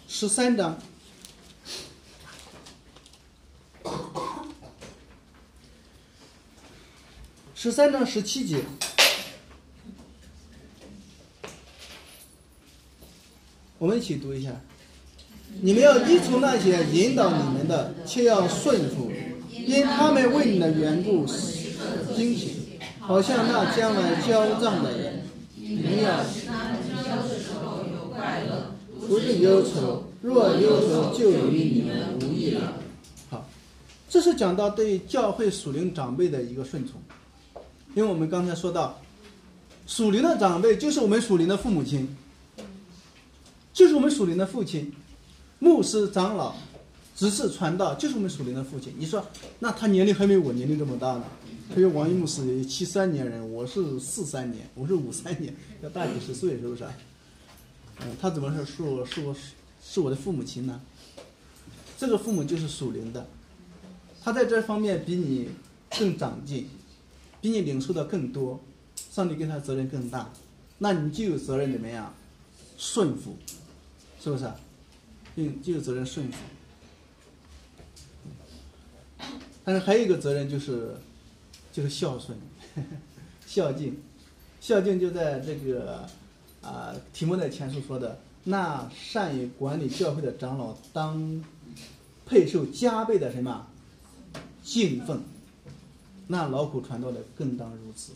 [0.08, 0.80] 十三章，
[7.64, 8.58] 十三章十七节。
[13.78, 14.52] 我们一起读一下。
[15.62, 19.10] 你们要依从那些引导你们的，却要顺服，
[19.50, 21.26] 因他们为你的缘故
[22.14, 22.54] 惊醒，
[23.00, 25.22] 好像那将来交账的人。
[25.56, 26.22] 你们要
[29.08, 32.74] 不是忧愁，若忧愁，就与你们无益了。
[33.30, 33.48] 好，
[34.10, 37.02] 这是讲到对教会属灵长辈的一个顺从，
[37.96, 39.00] 因为我们刚才说到，
[39.86, 42.16] 属灵的长辈就是我们属灵的父母亲，
[43.72, 44.94] 就是我们属灵的父亲。
[45.60, 46.54] 牧师、长老、
[47.16, 48.94] 执事、传道，就是我们属灵的父亲。
[48.98, 49.26] 你说，
[49.60, 51.24] 那他年龄还没我年龄这么大呢。
[51.74, 56.84] 所以王一牧师七三年人，我是四三年，我是五三年，要大几十岁，是不是？
[58.02, 59.34] 嗯，他怎么是是我是我
[59.82, 60.82] 是我的父母亲呢？
[61.98, 63.26] 这个父母就是属灵的，
[64.22, 65.48] 他在这方面比你
[65.98, 66.68] 更长进，
[67.44, 68.58] 比你领受的更多，
[68.96, 70.32] 上帝给他责任更大，
[70.78, 72.16] 那你就有责任怎么样？
[72.78, 73.36] 顺服，
[74.22, 74.50] 是不是？
[75.36, 76.38] 并就有责任顺服，
[79.66, 80.96] 但是还有一个责任就是，
[81.74, 82.38] 就是孝顺，
[83.46, 83.98] 孝敬，
[84.62, 86.08] 孝敬就在这个
[86.62, 91.44] 啊题目在前述说的，那善于管理教会的长老当
[92.26, 93.68] 配受加倍的什么
[94.64, 95.22] 敬奉，
[96.28, 98.14] 那劳苦传道的更当如此。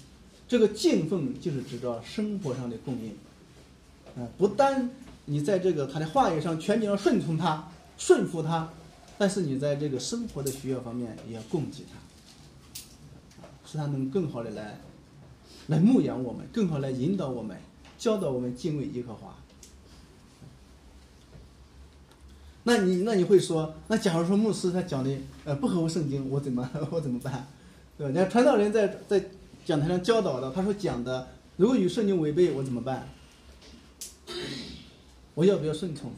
[0.48, 3.12] 这个敬奉就是指着生活上的供应，
[4.22, 4.90] 啊，不单。
[5.30, 8.72] 你在这个他的话语上全你要顺从他，顺服他，
[9.18, 12.80] 但是你在这个生活的需要方面也要供给他，
[13.66, 14.80] 使他能更好的来，
[15.68, 17.58] 来牧养我们，更好来引导我们，
[17.98, 19.36] 教导我们敬畏耶和华。
[22.64, 25.12] 那你那你会说，那假如说牧师他讲的
[25.44, 27.46] 呃不合乎圣经，我怎么 我怎么办？
[27.98, 28.12] 对吧？
[28.12, 29.26] 你看传道人在在
[29.66, 33.10] 讲台上教导的，他说讲的如果与圣经违背，我怎么办？
[35.34, 36.12] 我要不要顺从？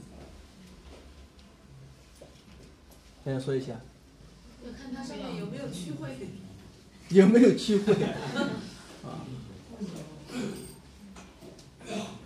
[3.23, 3.79] 大家说一下。
[4.65, 6.17] 要看他上面有没有区会。
[7.09, 7.93] 有没有区会？
[9.03, 9.25] 啊。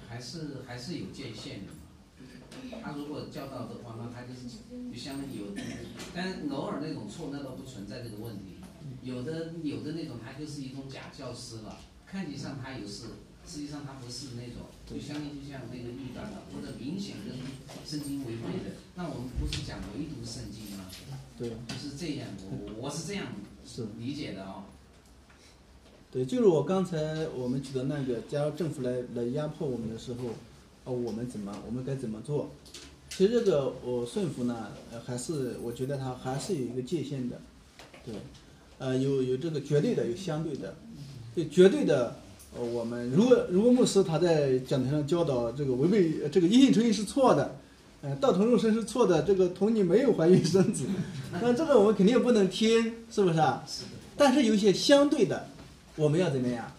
[0.10, 1.74] 还是还是有界限的。
[2.82, 4.48] 他如果教导的话，那他就是
[4.92, 5.46] 就相当于有，
[6.14, 8.58] 但偶尔那种错，那倒不存在这个问题。
[9.02, 13.06] 有的有的那种，他就是一种假教师了，看起上他有事。
[13.46, 17.36] 实际上他不是那种，就相当于就像那个异端的，或者明显跟
[17.86, 18.78] 圣经违背的。
[18.96, 20.86] 那我们不是讲唯独圣经吗？
[21.38, 23.34] 对，就是这样，我我是这样
[23.66, 24.64] 是理解的啊。
[26.10, 30.30] 对，就是我刚才我们举的那个，假如政府来来压迫我们的时候，
[30.86, 32.50] 哦，我们怎么，我们该怎么做？
[33.10, 37.42] 其实这个我顺服呢，呃，还是我觉得它还是有一个界限的，
[38.06, 38.16] 对，
[38.84, 40.76] 呃，有有这个绝对的，有相对的，
[41.34, 42.14] 对，绝对的。
[42.54, 47.56] 呃，我们如果如果牧师他在讲台上教导这个违背这个一性成义是错的，
[48.02, 50.84] 呃，道同肉身是错的，这个童女没有怀孕生子，
[51.42, 53.64] 那这个我们肯定不能听，是不是啊？
[53.66, 53.84] 是。
[54.18, 55.48] 但是有一些相对的，
[55.96, 56.70] 我们要怎么样？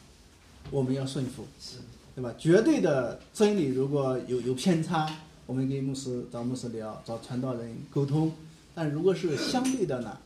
[0.71, 1.79] 我们要顺服，是，
[2.15, 2.35] 对吧？
[2.39, 5.11] 绝对的真理如果有有偏差，
[5.47, 8.31] 我们跟牧师找牧师聊，找传道人沟通。
[8.75, 10.18] 但如果是相对的呢，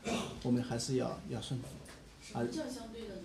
[0.42, 1.66] 我们还是要要顺服。
[2.22, 3.22] 什么叫相对的呢？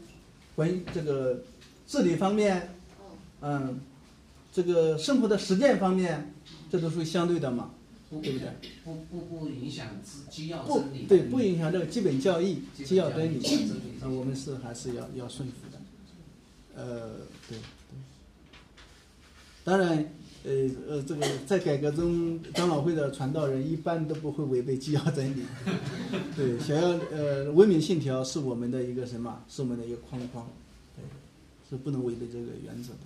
[0.56, 1.44] 关于这个。
[1.86, 2.70] 治理方面，
[3.42, 3.80] 嗯，
[4.54, 6.34] 这个生活的实践方面，
[6.72, 7.72] 这都属于相对的嘛，
[8.10, 8.48] 对不对？
[8.86, 9.90] 不不不影响
[10.32, 11.04] 基要真理。
[11.04, 13.46] 对，不影响这个基本教义、基要真理。
[14.02, 16.82] 啊，我们是还是要要顺服的。
[16.82, 17.10] 呃，
[17.50, 18.00] 对对。
[19.66, 20.10] 当然，
[20.46, 20.52] 呃
[20.90, 25.46] 呃，这个在改革中，长老会的传道人一般都不会违背纪要真理。
[26.36, 29.42] 对，想要呃，文明信条是我们的一个什么？
[29.48, 30.46] 是我们的一个框框。
[30.96, 31.04] 对
[31.70, 33.00] 是不能违背这个原则的。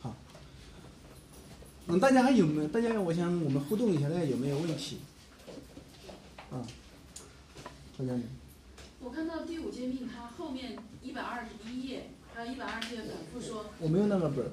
[0.00, 0.16] 好，
[1.88, 2.68] 嗯，大家还有没有？
[2.68, 4.96] 大家，我想我们互动一下，大家有没有问题？
[6.50, 6.64] 啊，
[7.98, 8.12] 大家。
[9.00, 14.50] 我看到第五诫命，它后面一百二十一页还有一百二十页反复说，我没有那个本儿。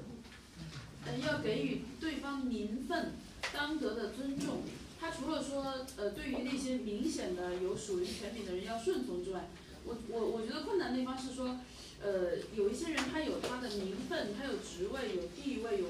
[1.05, 3.13] 呃，要给予对方名分
[3.53, 4.61] 当得的尊重。
[4.99, 9.49] 他除了说，呃，对于那些明显的有属于权柄的人要顺从之外，
[9.83, 11.59] 我我我觉得困难的地方是说，
[12.01, 15.87] 呃，有一些人他有他的名分，他有职位，有地位，有，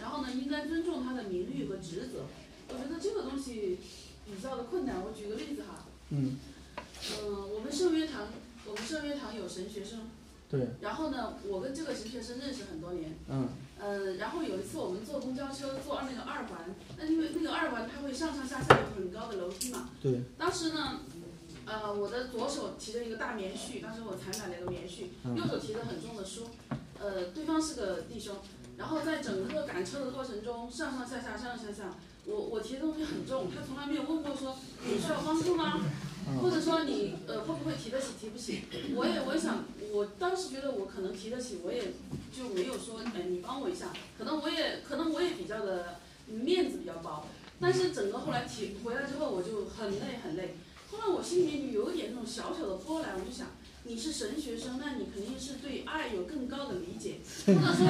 [0.00, 2.24] 然后呢，应该尊重他的名誉和职责。
[2.70, 3.78] 我觉得这个东西
[4.24, 4.96] 比较的困难。
[5.04, 6.38] 我举个例子哈，嗯，
[7.22, 8.28] 嗯、我们圣约堂，
[8.66, 10.08] 我们圣约堂有神学生，
[10.50, 13.14] 对，然后呢，我跟这个神学生认识很多年。
[13.28, 13.48] 嗯
[13.84, 19.90] 呃，然后有一次我们坐公交车坐那个二环，那因为那个二环它会上上下下有很高的楼梯嘛。
[20.00, 20.22] 对。
[20.38, 21.00] 当时呢，
[21.66, 26.48] 呃，我的左手提着一个大棉絮，当时我才买了一个棉絮，嗯右手提着很重的书，
[26.98, 28.36] 呃，对方是个弟兄，
[28.78, 31.90] 然后在整个赶车的过程中，上上下下，上上下下，
[32.24, 35.82] 我我提的东西很重，他从来没有问过说你需要帮助吗？
[36.40, 38.62] 或者说你呃会不会提得起提不起？
[38.94, 41.92] 我也我也想，我当时觉得我可能提得起，我也
[42.36, 45.96] 就没有说哎你帮我一下，可能我也可能我也比较的
[46.26, 47.26] 面子比较薄，
[47.60, 50.56] 但是整个后来提回来之后我就很累很累，
[50.90, 53.48] 后来我心里面就有一点那种小小的波澜，我就想。
[53.86, 57.86] 你是神学生，那你肯定是对爱有更高的理解，或者说，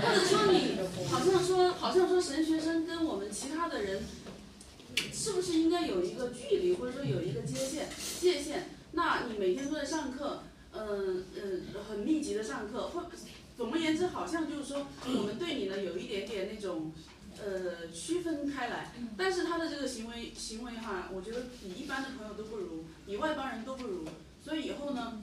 [0.00, 4.02] 或者说你好像说，好像说神学生跟我们其他的人
[5.12, 7.88] 是不是应该有一个距离，或者说有一个界限
[8.20, 8.68] 界限？
[8.92, 13.04] 那你每天都在上课，嗯嗯，很密集的上课，或
[13.56, 16.92] 总而言之，好像就是说我们对你呢有一点点那种
[17.44, 24.04] 呃区分开来，但是他的这个行为行为哈，我觉得比一般的朋友都不如，比外邦人都不如。
[24.42, 25.22] 所以以后呢，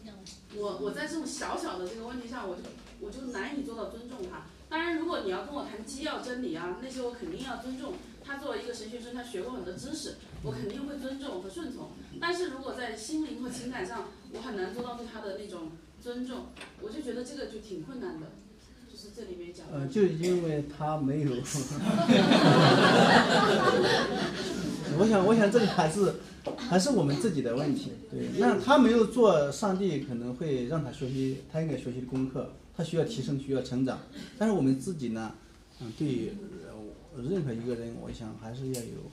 [0.56, 2.62] 我我在这种小小的这个问题上，我就
[3.00, 4.46] 我就难以做到尊重他。
[4.70, 7.94] 当然，如果你要跟我谈机要真理啊，那些我肯定要尊重。
[8.28, 11.92] 他作为一个神学生，他学过很多知识，我肯定会尊重和顺从。
[12.20, 15.72] 但是如果在心灵和情感上，我很难做到对他的那种
[16.04, 16.48] 尊重，
[16.82, 18.28] 我就觉得这个就挺困难的。
[18.92, 19.78] 就是这里面讲的。
[19.78, 21.32] 呃，就因为他没有，
[25.00, 26.16] 我想，我想这个还是
[26.58, 27.94] 还是我们自己的问题。
[28.12, 34.00] 对，那他没有做，上帝可能会让他学习他应该学习的功课，他需要提升，需要成长。
[34.38, 35.32] 但是我们自己呢，
[35.80, 36.34] 嗯，对
[37.24, 39.12] 任何一个人，我想还是要有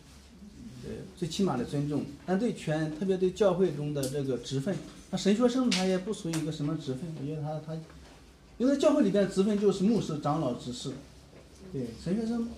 [0.85, 2.05] 呃最起码的尊重。
[2.27, 4.77] 但对全，特别对教会中的这个职分，
[5.11, 7.81] 那神学生他也不属于一个什么职分，我觉得他他。
[8.57, 10.93] 因为教会里边职分就是牧师、长老、执事，
[11.73, 12.49] 对神学生，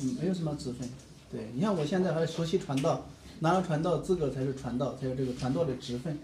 [0.00, 0.88] 嗯，没有什么职分。
[1.30, 3.06] 对你像我现在还熟悉传道，
[3.40, 6.18] 拿了传道资格才是传道，才有这个传道的职分。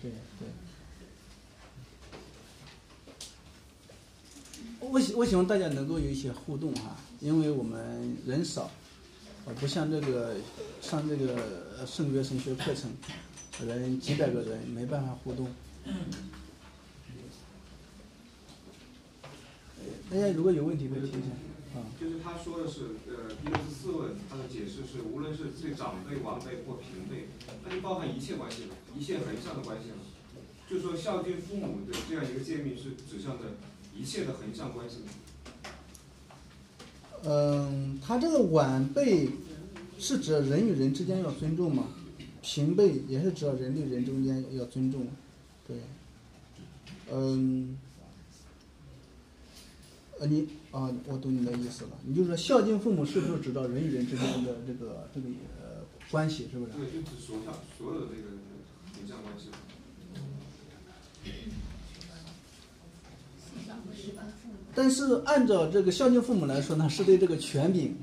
[0.00, 0.48] 对对。
[4.78, 8.68] 我希我希望大家能够有一些互动哈，因为我们人少，
[9.46, 10.34] 呃，不像这个
[10.80, 12.90] 上这个圣约神学课程，
[13.64, 15.46] 人几百个人没办法互动。
[20.10, 21.28] 大家如果有问题可以提一下。
[21.78, 27.28] 啊，就是他说的是，呃，一六四四问，他的解释是，无论是对长辈、晚辈或平辈，
[27.64, 29.96] 那就包含一切关系了，一切横向的关系了。
[30.68, 33.54] 就是说孝敬父母的这样一个诫命是指向的
[33.96, 34.96] 一切的横向关系。
[37.24, 39.28] 嗯，他这个晚辈
[39.98, 41.88] 是指人与人之间要尊重嘛？
[42.42, 45.06] 平辈也是指人对人中间要尊重，
[45.66, 45.76] 对。
[47.12, 47.78] 嗯。
[50.20, 51.90] 呃，你啊，我懂你的意思了。
[52.06, 55.26] 你就说孝敬父母是不是指到人与人之间的这个这个
[55.60, 56.72] 呃关系，是不是？
[56.72, 57.42] 对，就指所有
[57.76, 58.28] 所有的这个
[58.94, 59.48] 横向关系。
[64.74, 67.96] 但是按照这个孝敬父母来说呢，是对这个权柄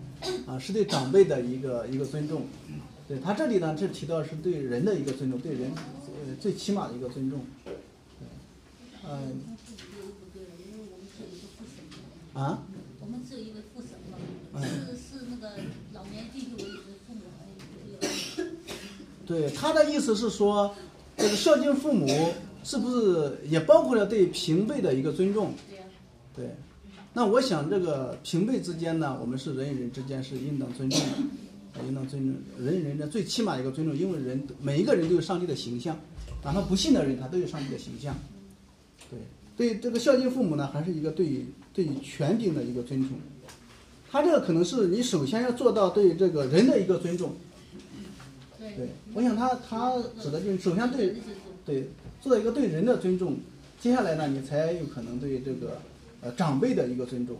[0.46, 2.46] 啊，是对长辈的一个一个尊重。
[3.08, 7.46] 对他这里呢，这提到是对人的一个尊重，对人呃最起码的一个尊重。
[9.06, 9.58] 嗯。
[12.34, 12.64] 啊？
[13.02, 13.90] 我们只有一个父神
[14.54, 15.56] 嘛，是是那个
[15.94, 18.50] 老年继续维持父母还有
[19.26, 20.74] 对他的意思是说，
[21.18, 22.08] 这个孝敬父母
[22.64, 25.54] 是不是也包括了对平辈的一个尊重？
[26.40, 26.48] 对
[27.14, 30.98] 那我想这个平辈之间呢，我们是人与人之间是应当尊重
[31.74, 36.00] 的，应当尊重人与人的最起码一个尊重，因为人每一个人都有上帝的形象，
[36.44, 38.16] 哪怕不信的人他都有上帝的形象。
[39.10, 39.20] 对，
[39.58, 43.18] 对这个孝敬父母呢，还是一个对对权柄的一个尊重。
[44.10, 47.34] 他这个可能是你首先要做到对这个人的一个尊重。
[48.60, 51.16] 对，我想他他指的就是首先对
[51.66, 51.90] 对
[52.22, 53.38] 做到一个对人的尊重，
[53.80, 55.82] 接下来呢，你才有可能对这个
[56.22, 57.38] 呃长辈的一个尊重。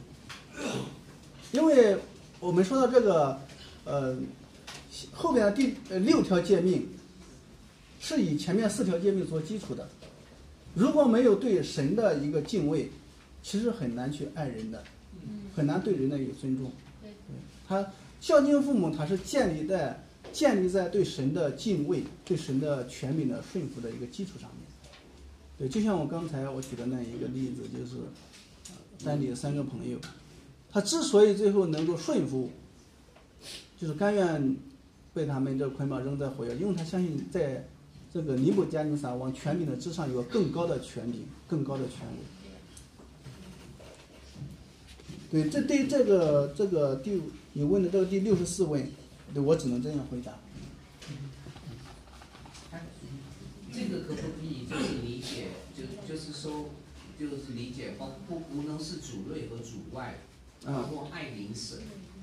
[1.52, 1.98] 因为
[2.40, 3.40] 我们说到这个
[3.86, 4.18] 呃
[5.12, 6.88] 后边第呃六条诫命
[8.00, 9.88] 是以前面四条诫命做基础的，
[10.74, 12.90] 如果没有对神的一个敬畏，
[13.42, 14.84] 其实很难去爱人的，
[15.24, 16.72] 嗯，很难对人的有尊重。
[17.02, 17.12] 对，
[17.68, 17.86] 他
[18.22, 20.02] 孝敬父母，他是建立在
[20.32, 24.70] 建立在对神的敬畏、对神的权柄的顺服的一个基础上面。
[25.58, 28.04] 对，就像我刚才我举的那一个例子，就是呃
[29.04, 29.98] 丹尼的三个朋友，
[30.72, 32.50] 他之所以最后能够顺服，
[33.78, 34.58] 就是甘愿
[35.14, 37.68] 被他们这捆绑扔在火窑，因为他相信在
[38.14, 42.06] 这个尼布加尼撒王权柄的之上有更高的权柄、更高的权
[45.32, 45.44] 威。
[45.44, 48.92] 对，这对这个这个第五你问的这个第六十四问，
[49.34, 50.34] 对我只能这样回答。
[53.72, 56.72] 这个可不可以就是理解，就就是说，
[57.20, 60.20] 就是理解包不无能是主内和主外，
[60.66, 61.76] 包括爱邻舍，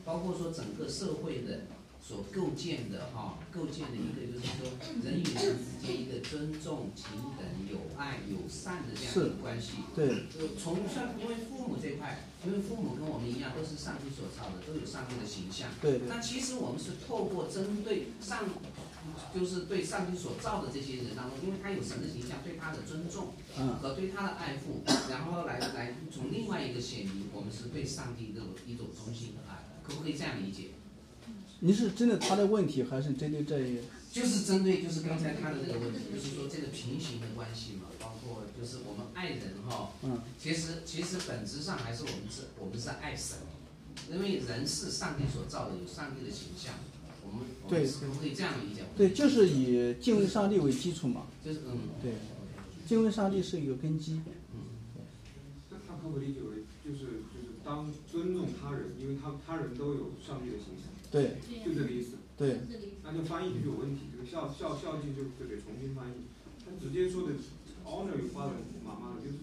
[0.04, 1.66] 包括说整个社会的
[2.00, 4.70] 所构建的哈，构建的一个就是说
[5.04, 9.72] 人与人之间一个尊重、平等、友爱、友善的这样一个关系。
[9.94, 15.68] 对，就从像因为父母这块，因为父母跟我们一样都是上帝所造的，都有上帝的形象。
[15.82, 15.98] 对。
[15.98, 18.44] 对那其实我们是透过针对上，
[19.34, 30.70] 就是对上帝所造的这些人当中，因为他有神的形象，对他的尊重嗯，和对他的爱护，然后来来从另外一个显明，我们是对上帝的一种忠心和爱，可不可以这样理解？
[31.60, 33.80] 你是针对他的问题，还是针对这一？
[34.12, 43.36] 就是针对就是刚才他的这个问题，就是说这个平行的关系嘛，包括就是我们爱人哈、嗯，其实其实本质上还是我们是我们是爱神，
[44.10, 46.95] 因为人是上帝所造的，有上帝的形象，我
[47.36, 48.82] 们我们对可不可以这样理解？
[48.96, 51.26] 对，就是以敬畏上帝为基础嘛。
[51.44, 52.12] 就是嗯，对，
[52.88, 54.20] 敬畏上帝是一个根基。
[54.54, 54.66] 嗯
[55.70, 62.12] 那他可不可以理解为就是就是当尊重他人，因为他他人都有上帝的形象，对就这个意思。
[62.36, 62.60] 对，
[63.02, 66.26] 那就翻译就有问题，这个孝孝孝敬就就得重新翻译。
[66.64, 67.34] 他直接说的
[67.86, 69.36] honor your father 妈妈就是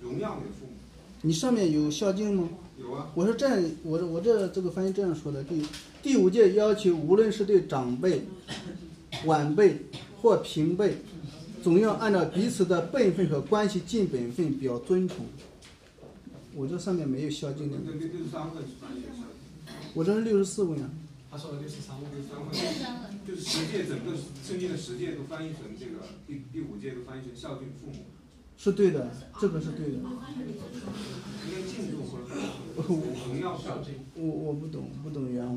[0.00, 0.72] 荣耀你的父母。
[1.22, 2.48] 你上面有孝敬吗？
[2.78, 5.62] 有啊，我是这样，我我这这个翻译这样说的：第
[6.02, 8.22] 第五届要求，无论是对长辈、
[9.26, 9.76] 晚辈
[10.20, 10.96] 或平辈，
[11.62, 15.26] 总要按照彼此的辈分和关系尽本分，表尊崇。
[16.54, 17.76] 我这上面没有孝敬的，
[19.94, 20.90] 我这是六十四问啊。
[21.30, 28.06] 他说的六十三问，这三份第三个，就是十诫整个圣经的十诫都翻译成这个第第五诫都翻译成孝敬父母，
[28.56, 29.08] 是对的，
[29.40, 29.96] 这个是对的。
[29.96, 30.00] 应
[31.52, 32.24] 该敬重或者
[33.28, 33.94] 荣耀 孝敬。
[34.16, 35.56] 我我不懂，不懂原文。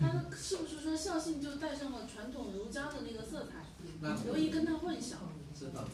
[0.00, 3.66] 他是不是说孝信就带上了传统儒家的那个色彩，
[4.00, 5.14] 那容易跟他混淆？
[5.58, 5.84] 知道。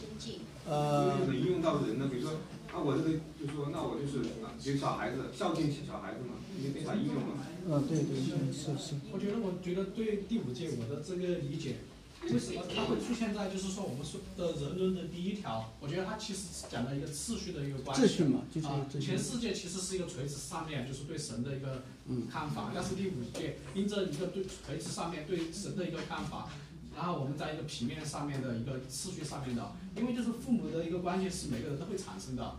[0.00, 2.38] 尊敬，呃为，能应用到人呢，比如说
[2.72, 7.44] 啊，我这个就说，那我就是啊，给小孩子孝敬小孩子嘛，你没法应用嘛。
[7.68, 8.94] 嗯，对对对，是是。
[9.12, 11.80] 我觉得，我觉得对第五届我的这个理解，
[12.22, 15.72] 为什么它会出现在就是说我们说的人伦的第一条？
[15.80, 18.02] 我觉得它其实是讲了一个次序的一个关系。
[18.02, 19.18] 秩序嘛，就是啊，秩序全。
[19.18, 26.50] 世界其实是一个垂直上面就是对神的一个嗯看法，但是第五届因着一个对垂直上面对神的一个看法，
[26.94, 32.56] 然后我们在一个平面上面的一个次序上面的，因为就是父母的一个关系是每个人都会产生的，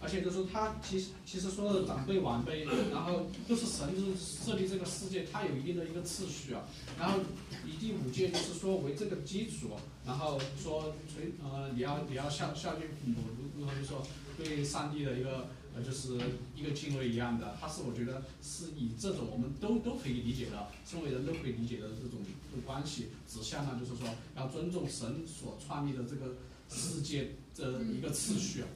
[0.00, 6.64] 而且就是他其实其实说的长辈晚辈，然后就是神就是设立这个世界，它有一定的一个次序啊，
[6.98, 7.18] 然后
[7.66, 9.70] 以第五届就是说为这个基础，
[10.06, 16.16] 然后说垂呃你要你要孝孝敬父母，如如何就说对上帝的一个呃就是
[16.54, 22.20] 一个敬畏一样的，它是我觉得是以这种我们都都可以理解的，身为人都可以理解的这种
[22.64, 26.36] 关系，指向呢就是说要尊重神所创立的这个
[26.68, 28.68] 世界的一个次序，就是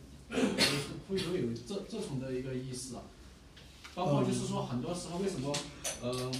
[1.08, 3.02] 会不会有这这种的一个意思啊？
[3.94, 5.54] 包括就是说很多时候为什么
[6.02, 6.32] 嗯、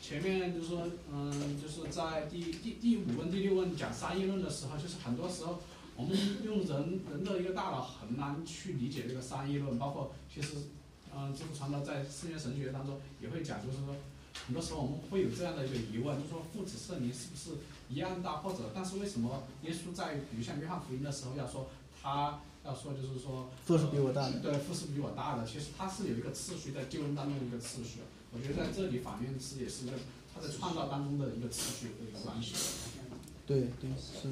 [0.00, 5.60] 前面就是说嗯、就是在第第第五问第六问讲三议论的时候，就是很多时候
[5.96, 10.54] 我们用人人的一个大脑很难去理解这个三议论，包括其实，
[11.14, 13.94] 嗯，知乎传道在四元神学当中也会讲，就是说，
[14.46, 17.58] 很多时候我们会有这样的一个疑问，就是说父子圣灵是不是
[17.90, 21.68] 一样大，或者但是为什么耶稣在比如像约翰福音的时候要说
[22.00, 24.38] 他要说就是说富是比我大的。
[24.40, 28.00] 对，富是比我大的，其实它是有一个次序在救恩当中的一个次序，
[28.32, 29.96] 我觉得在这里法院是也是一个
[30.34, 32.54] 他在创造当中的一个次序的一个关系。
[33.46, 34.28] 对对是，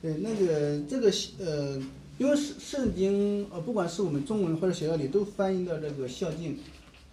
[0.00, 1.82] 对那个这个呃，
[2.18, 6.56] 因为圣圣经呃，不管是我们中文或者学校里都翻译的这个孝敬，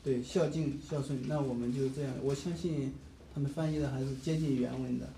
[0.04, 2.94] 对孝敬孝顺，那我们就这样，我相信
[3.34, 5.10] 他们翻译的还是接近原文的，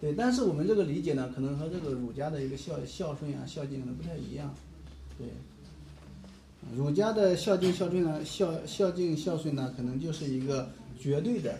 [0.00, 4.52] 对，但是我们这个理解呢，可能和这个儒家的一个孝孝顺啊孝敬可能不太一样，
[5.22, 6.76] 对。
[6.76, 11.58] 儒家的孝敬孝顺呢，孝孝敬孝顺呢，可能就是一个绝对的、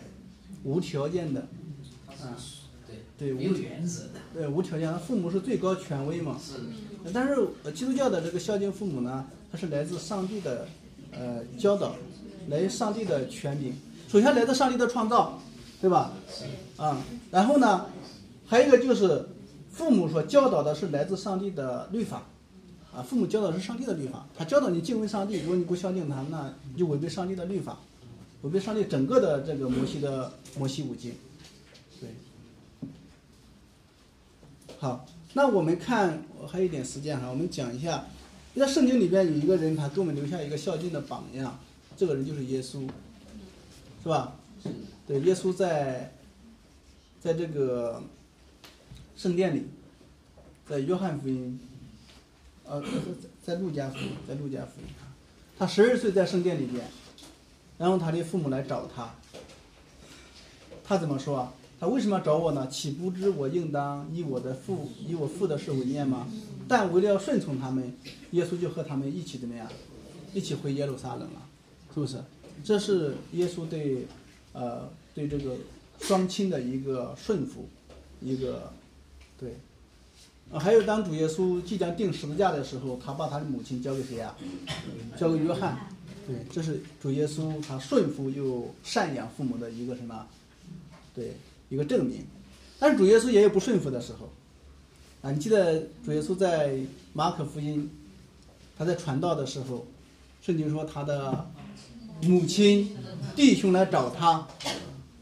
[0.63, 1.41] 无条件的，
[2.07, 2.33] 啊，
[2.87, 4.19] 对，对没有原则的。
[4.33, 6.39] 对无条件，父母是最高权威嘛。
[6.41, 6.53] 是
[7.13, 10.67] 但是呃基督教的这个孝敬父母呢，它是来自上帝的
[11.11, 11.95] 呃教导，
[12.47, 13.75] 来自上帝的权柄。
[14.07, 15.37] 首先来自上帝的创造，
[15.81, 16.13] 对吧？
[16.77, 17.85] 啊，然后呢，
[18.47, 19.27] 还有一个就是
[19.69, 22.23] 父母所教导的是来自上帝的律法，
[22.95, 27.79] 啊，父母教导是上帝的律法，他教导你敬畏上帝，如果你不孝敬他，那你就违背上帝的律法，
[28.43, 31.13] 违背上帝整个的这个摩西的摩西五经，
[31.99, 32.09] 对。
[34.77, 38.05] 好，那我们看我还有一点时间哈，我们讲一下，
[38.55, 41.59] 在圣经里边有一个人，他给我们留下一个孝敬的榜样，
[41.97, 42.87] 这个人就是耶稣，
[44.03, 44.35] 是吧？
[45.07, 46.13] 对，耶稣在，
[47.19, 48.03] 在这个
[49.15, 49.65] 圣殿里，
[50.67, 51.59] 在约翰福音，
[52.65, 54.87] 呃，在在在路加福音，在路加福音，
[55.57, 56.85] 他十二岁在圣殿里边，
[57.77, 59.13] 然后他的父母来找他，
[60.83, 61.53] 他怎么说啊？
[61.79, 62.67] 他为什么要找我呢？
[62.69, 66.27] 岂不知我应当以我的父以我父的事为念吗？
[66.67, 67.93] 但为了要顺从他们，
[68.31, 69.67] 耶稣就和他们一起怎么样？
[70.33, 71.41] 一起回耶路撒冷了，
[71.93, 72.23] 是不是？
[72.63, 74.07] 这是耶稣对，
[74.53, 75.57] 呃，对这个
[75.99, 77.67] 双亲的一个顺服，
[78.21, 78.71] 一个，
[79.37, 79.57] 对。
[80.53, 84.35] 啊，还有当主耶稣即将定十字架的时候，他把他的母亲交给谁呀？
[85.17, 85.77] 交给约翰。
[86.27, 90.25] 对，这是主耶稣他顺服又赡养父母的一个什么？
[91.15, 91.33] 对。
[91.69, 92.23] 一个证明，
[92.77, 94.29] 但是主耶稣也有不顺服的时候，
[95.23, 96.77] 啊，你记得主耶稣在
[97.13, 97.89] 马可福音，
[98.77, 99.83] 他在传道的时候，
[100.39, 101.49] 圣经说他的
[102.25, 102.95] 母亲、
[103.35, 104.47] 弟兄来找他，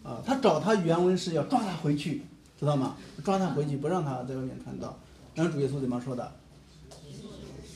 [0.03, 2.21] 啊，他找他原文是要抓他回去，
[2.59, 2.97] 知道吗？
[3.23, 4.99] 抓他回去，不让他在外面传道。
[5.41, 6.31] 然后主耶稣怎么说的？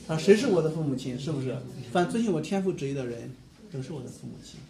[0.06, 1.18] 啊，谁是我的父母亲？
[1.18, 1.56] 是不是？
[1.90, 3.28] 凡遵循我天父旨意的人，
[3.72, 4.60] 都是我的父母亲。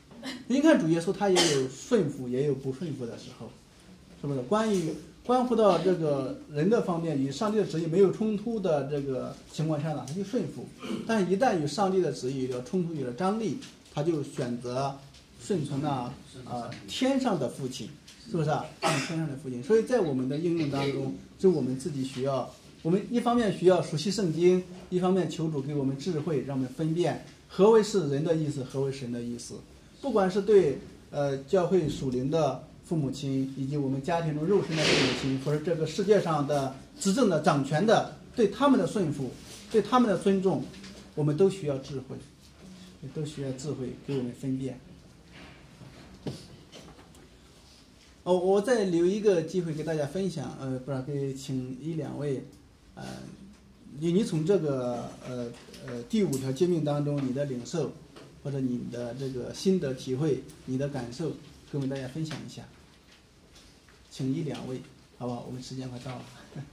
[0.47, 3.51] 您看主耶稣，他也有顺服，也有不顺服的时候。
[4.19, 4.95] 是不是关于
[5.27, 10.63] 关乎到这个人的方面与上帝的旨意没有冲突的这个情况下呢，他就顺服；
[11.07, 13.59] 但一旦与上帝的旨意有了冲突、有了张力，
[13.93, 14.97] 他就选择
[15.39, 16.11] 顺从那
[16.47, 17.91] 啊天上的父亲，
[18.31, 18.65] 是不是啊？
[18.81, 19.63] 天上的父亲。
[19.63, 22.51] 所以在我们的应用当中，就我们自己需要，
[22.87, 29.55] 我们一方面需要熟悉圣经，一方面求主给我们智慧，让我们分辨何为是人的意思，何为神的意思。
[30.01, 30.79] 不管是对
[31.11, 32.63] 呃教会属灵的。
[32.85, 39.29] 父母亲以及我们家庭中肉身的父母亲，或者这个世界上的执政的、掌权的，对他们的顺服，
[39.73, 40.63] 对他们的尊重，
[41.17, 42.17] 我们都需要智慧，
[43.13, 44.79] 都需要智慧给我们分辨。
[48.23, 52.45] 哦，我再留一个机会给大家分享，呃，不然给请一两位，
[52.97, 53.05] 呃，
[54.01, 55.53] 你你从这个呃
[55.87, 57.93] 呃第五条诫命当中你的领受，
[58.43, 61.29] 或者你的这个心得体会，你的感受，
[61.71, 62.65] 跟我们大家分享一下。
[64.11, 64.81] 请一两位，
[65.19, 65.45] 好不好？
[65.47, 66.25] 我们时间快到了，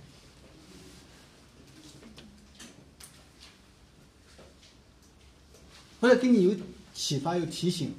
[6.00, 6.56] 或者给你有
[6.94, 7.94] 启发、有提醒，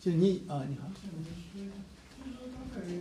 [0.00, 0.90] 就是你啊，你好。
[0.92, 2.92] 就是说刚才呃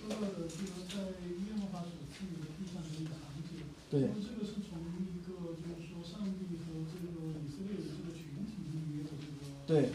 [0.00, 3.60] 说到的，就是在耶和华所赐予的地上的一个场景，
[3.92, 4.08] 对。
[4.08, 9.92] 那么这个是从一个就是说上帝和这个以色列的这个群体立约的这个对。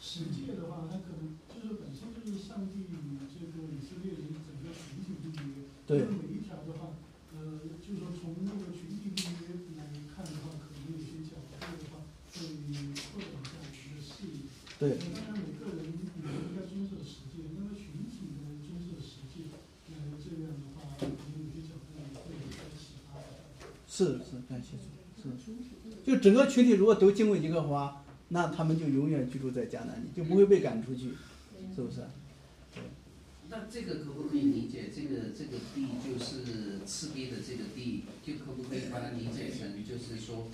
[0.00, 5.64] 十诫的话，它可能就是本身就是上帝与这个以色列人整个群体立约。
[5.86, 6.04] 对。
[6.04, 6.92] 每一条的话，
[7.32, 12.04] 呃，就是说从那个群体立约来看的话，可能有些角度的话，
[12.36, 14.44] 会扩展一下我们的视野。
[14.76, 14.98] 对。
[14.98, 19.48] 当然，每个人也应该遵守十诫，那么群体的遵守十诫，
[19.94, 21.94] 呃，这样的话，可能有些角度
[22.26, 23.22] 会有些启发。
[24.04, 24.76] 是是，感谢
[25.22, 25.52] 主，是。
[26.04, 28.04] 就整个群体如果都敬畏耶和华。
[28.32, 31.18] 那他们就永远居住在迦南里，就不会被赶出去，
[31.74, 32.06] 是不是？
[33.48, 34.88] 那这个可不可以理解？
[34.94, 40.46] 这个这个地就是赤壁的这个地，就可不可以把它理解成，就是说，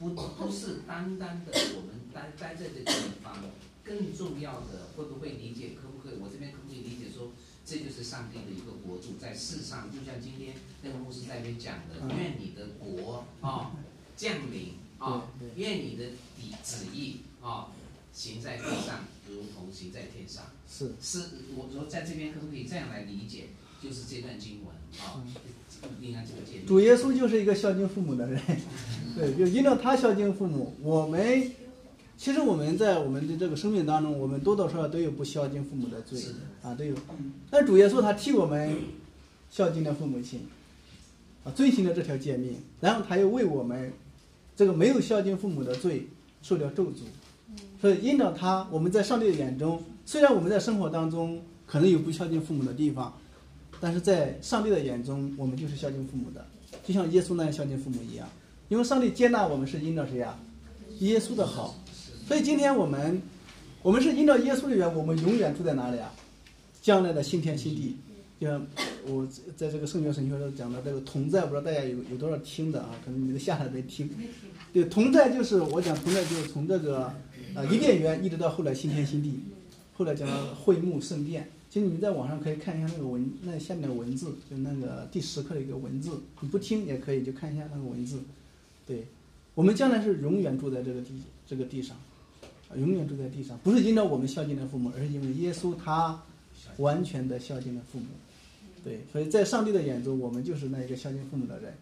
[0.00, 2.92] 不不是单单的我们待待在这个地
[3.22, 3.44] 方，
[3.84, 5.78] 更重要的会不会理解？
[5.80, 6.18] 可不可以？
[6.20, 7.30] 我这边可不可以理解说，
[7.70, 13.70] 这就是上帝的一个国度，在世上，就像今天那个牧师在那边讲的，愿你的国啊
[14.16, 14.74] 降临。
[14.98, 16.04] 啊，愿你的
[16.36, 17.68] 底旨意啊，
[18.12, 20.44] 行在地上，如同行在天上。
[20.68, 21.24] 是是，
[21.56, 23.44] 我说在这边可不可以这样来理解？
[23.82, 25.24] 就是这段经文啊，
[26.02, 26.66] 应该这个解。
[26.66, 28.42] 主耶稣就是一个孝敬父母的人，
[29.16, 31.50] 对，就因着他孝敬父母，我们
[32.20, 36.20] 其实我们在我们的这个生命当中，我们多多少少都有不孝敬父母的罪
[36.62, 36.94] 啊，都有。
[37.50, 38.76] 但主耶稣他替我们
[39.48, 40.46] 孝敬了父母亲，
[41.44, 43.90] 啊，遵循了这条诫命，然后他又为我们。
[44.54, 46.08] 这个没有孝敬父母的罪，
[46.42, 47.04] 受了咒诅。
[47.80, 53.16] 所以因着他，我们在上帝的眼中虽然我们在生活当中可能有不孝敬父母的地方，
[53.80, 56.46] 但是在上帝的眼中，我们就是孝敬父母的，
[56.84, 58.28] 就像耶稣那样孝敬父母一样。
[58.68, 60.38] 因为上帝接纳我们是因着谁呀？
[60.98, 61.79] 耶稣的好。
[62.30, 63.20] 所以今天我们，
[63.82, 66.14] 我们是因着耶稣的缘，我们永远住在哪里啊？
[66.80, 67.96] 将来的新天新地。
[68.38, 68.64] 就像
[69.04, 69.26] 我
[69.56, 72.90] 在这个圣约神学中讲的这个同在，不知道大家有有多少听的啊？
[73.04, 74.08] 可能你们下来没听。
[74.72, 77.12] 对，同在就是我讲同在，就是从这个
[77.56, 79.40] 呃伊甸园一直到后来新天新地。
[79.94, 86.12] 后来讲到会幕圣殿，其实你们在网上可以看一下那个文，那下面的文字，就那个第十课的一个文字，
[86.42, 88.20] 你不听也可以，就看一下那个文字。
[88.86, 89.08] 对，
[89.56, 91.96] 我们将来是永远住在这个地这个地上，
[92.76, 96.20] 永远住在地上，不是因着我们孝敬的父母，而是因为耶稣他
[96.76, 98.06] 完全的孝敬了父母。
[98.82, 101.74] 对，所以在上帝的眼中，我们就是那一个孝敬父母的人。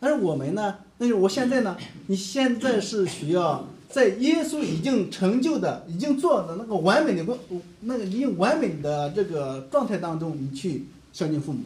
[0.00, 0.78] 但是我们呢？
[0.98, 1.76] 那是我现在呢？
[2.06, 3.66] 你现在是需要。
[3.88, 7.38] 在耶稣已经成就的、已经做的那个完美的过、
[7.80, 11.60] 那个已经完美的这个状态当中，你去孝敬父母，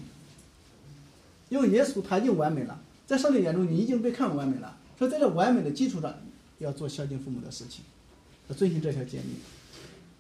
[1.49, 6.13] 因为耶稣他已经完美了，在上帝眼中你已经被看完美了，所以在这完美的基础上
[6.59, 7.85] 要做孝敬父母的事情，
[8.55, 9.37] 遵循这条诫命。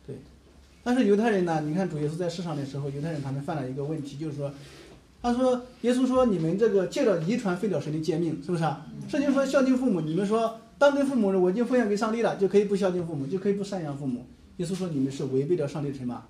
[0.06, 0.16] 对，
[0.82, 1.60] 但是犹太人呢？
[1.60, 4.52] 你看主耶稣在世上的时候，犹太人他们犯了一个问题，就是说，
[5.22, 8.42] 他说耶稣说你们这个借着遗传废了神的诫命？
[8.44, 8.86] 是不是啊？
[9.08, 10.60] 圣经说孝敬父母，你们说。
[10.78, 14.26] 当对父母我已经奉献给上帝了，就可以不孝敬父母，就可以不赡养父母。
[14.58, 16.22] 耶稣说你们是违背了上帝的什么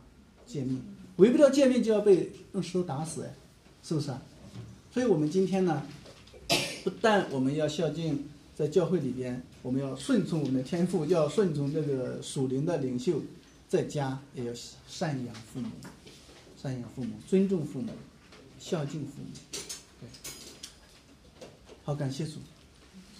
[0.46, 0.80] 诫命？
[1.16, 3.34] 违背了诫命就要被用石头打死，哎，
[3.82, 4.22] 是不是啊？
[4.92, 5.82] 所以我们今天呢，
[6.84, 8.24] 不但我们要孝敬，
[8.56, 13.20] 在教会里边，我们要顺从我们的天父，要顺从这个属灵的领袖，
[13.68, 15.68] 在家也要赡养父母，
[16.62, 17.92] 赡养父母，尊重父母，
[18.58, 19.58] 孝敬父母。
[20.00, 20.08] 对，
[21.84, 22.38] 好，感谢主。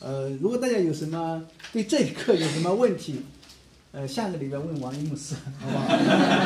[0.01, 3.21] 呃，如果大家有什么对这一课有什么问题，
[3.93, 5.87] 呃，下个礼拜问王一牧师，好不好？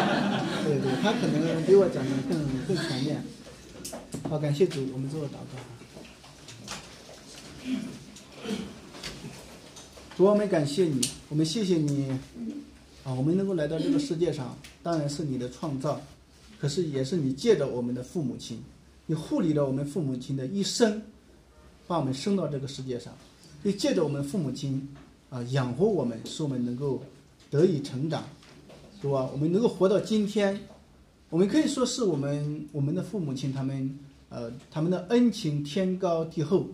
[0.67, 3.23] 对对，他可能比我讲的更更全面。
[4.29, 5.57] 好，感谢主，我们做个祷告。
[10.21, 11.01] 主，我们感谢你，
[11.31, 12.11] 我们谢谢你，
[13.03, 15.99] 啊，我们能够来到这个世界上，当然是你的创造，
[16.59, 18.63] 可是也是你借着我们的父母亲，
[19.07, 21.01] 你护理了我们父母亲的一生，
[21.87, 23.15] 把我们生到这个世界上。
[23.65, 24.87] 就借着我们父母亲，
[25.31, 27.03] 啊，养活我们，使我们能够
[27.49, 28.23] 得以成长，
[29.01, 29.27] 是吧？
[29.33, 30.61] 我们能够活到今天，
[31.31, 33.99] 我们可以说是我们我们的父母亲他们，
[34.29, 36.67] 呃，他们的恩情天高地厚，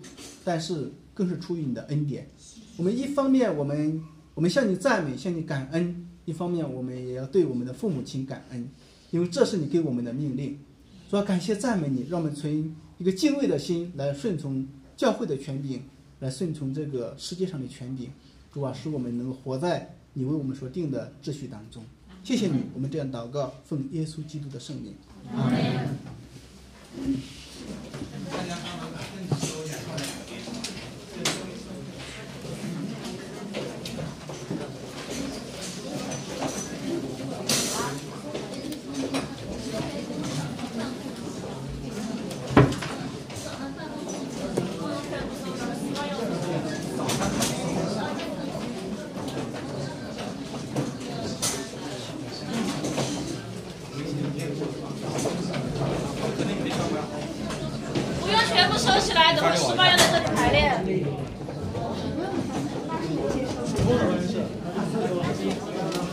[0.42, 2.28] 但是更是出于你的恩典。
[2.76, 4.02] 我们一方面我们
[4.34, 8.68] 我们向你赞美，向你感恩；一方面我们也要对我们的父母亲感恩，
[9.10, 10.58] 因为这是你给我们的命令。
[11.10, 14.66] 主要感谢赞美你，让我们存一个敬畏的心来顺从
[14.96, 15.82] 教会的权柄。
[16.20, 18.08] 来顺从这个世界上的权柄，
[18.50, 21.84] 主啊，使我们能够活在你为我们所定的秩序当中。
[22.24, 24.94] 谢谢你，我们这样祷告，奉耶稣基督的圣名。
[25.34, 25.60] 阿门。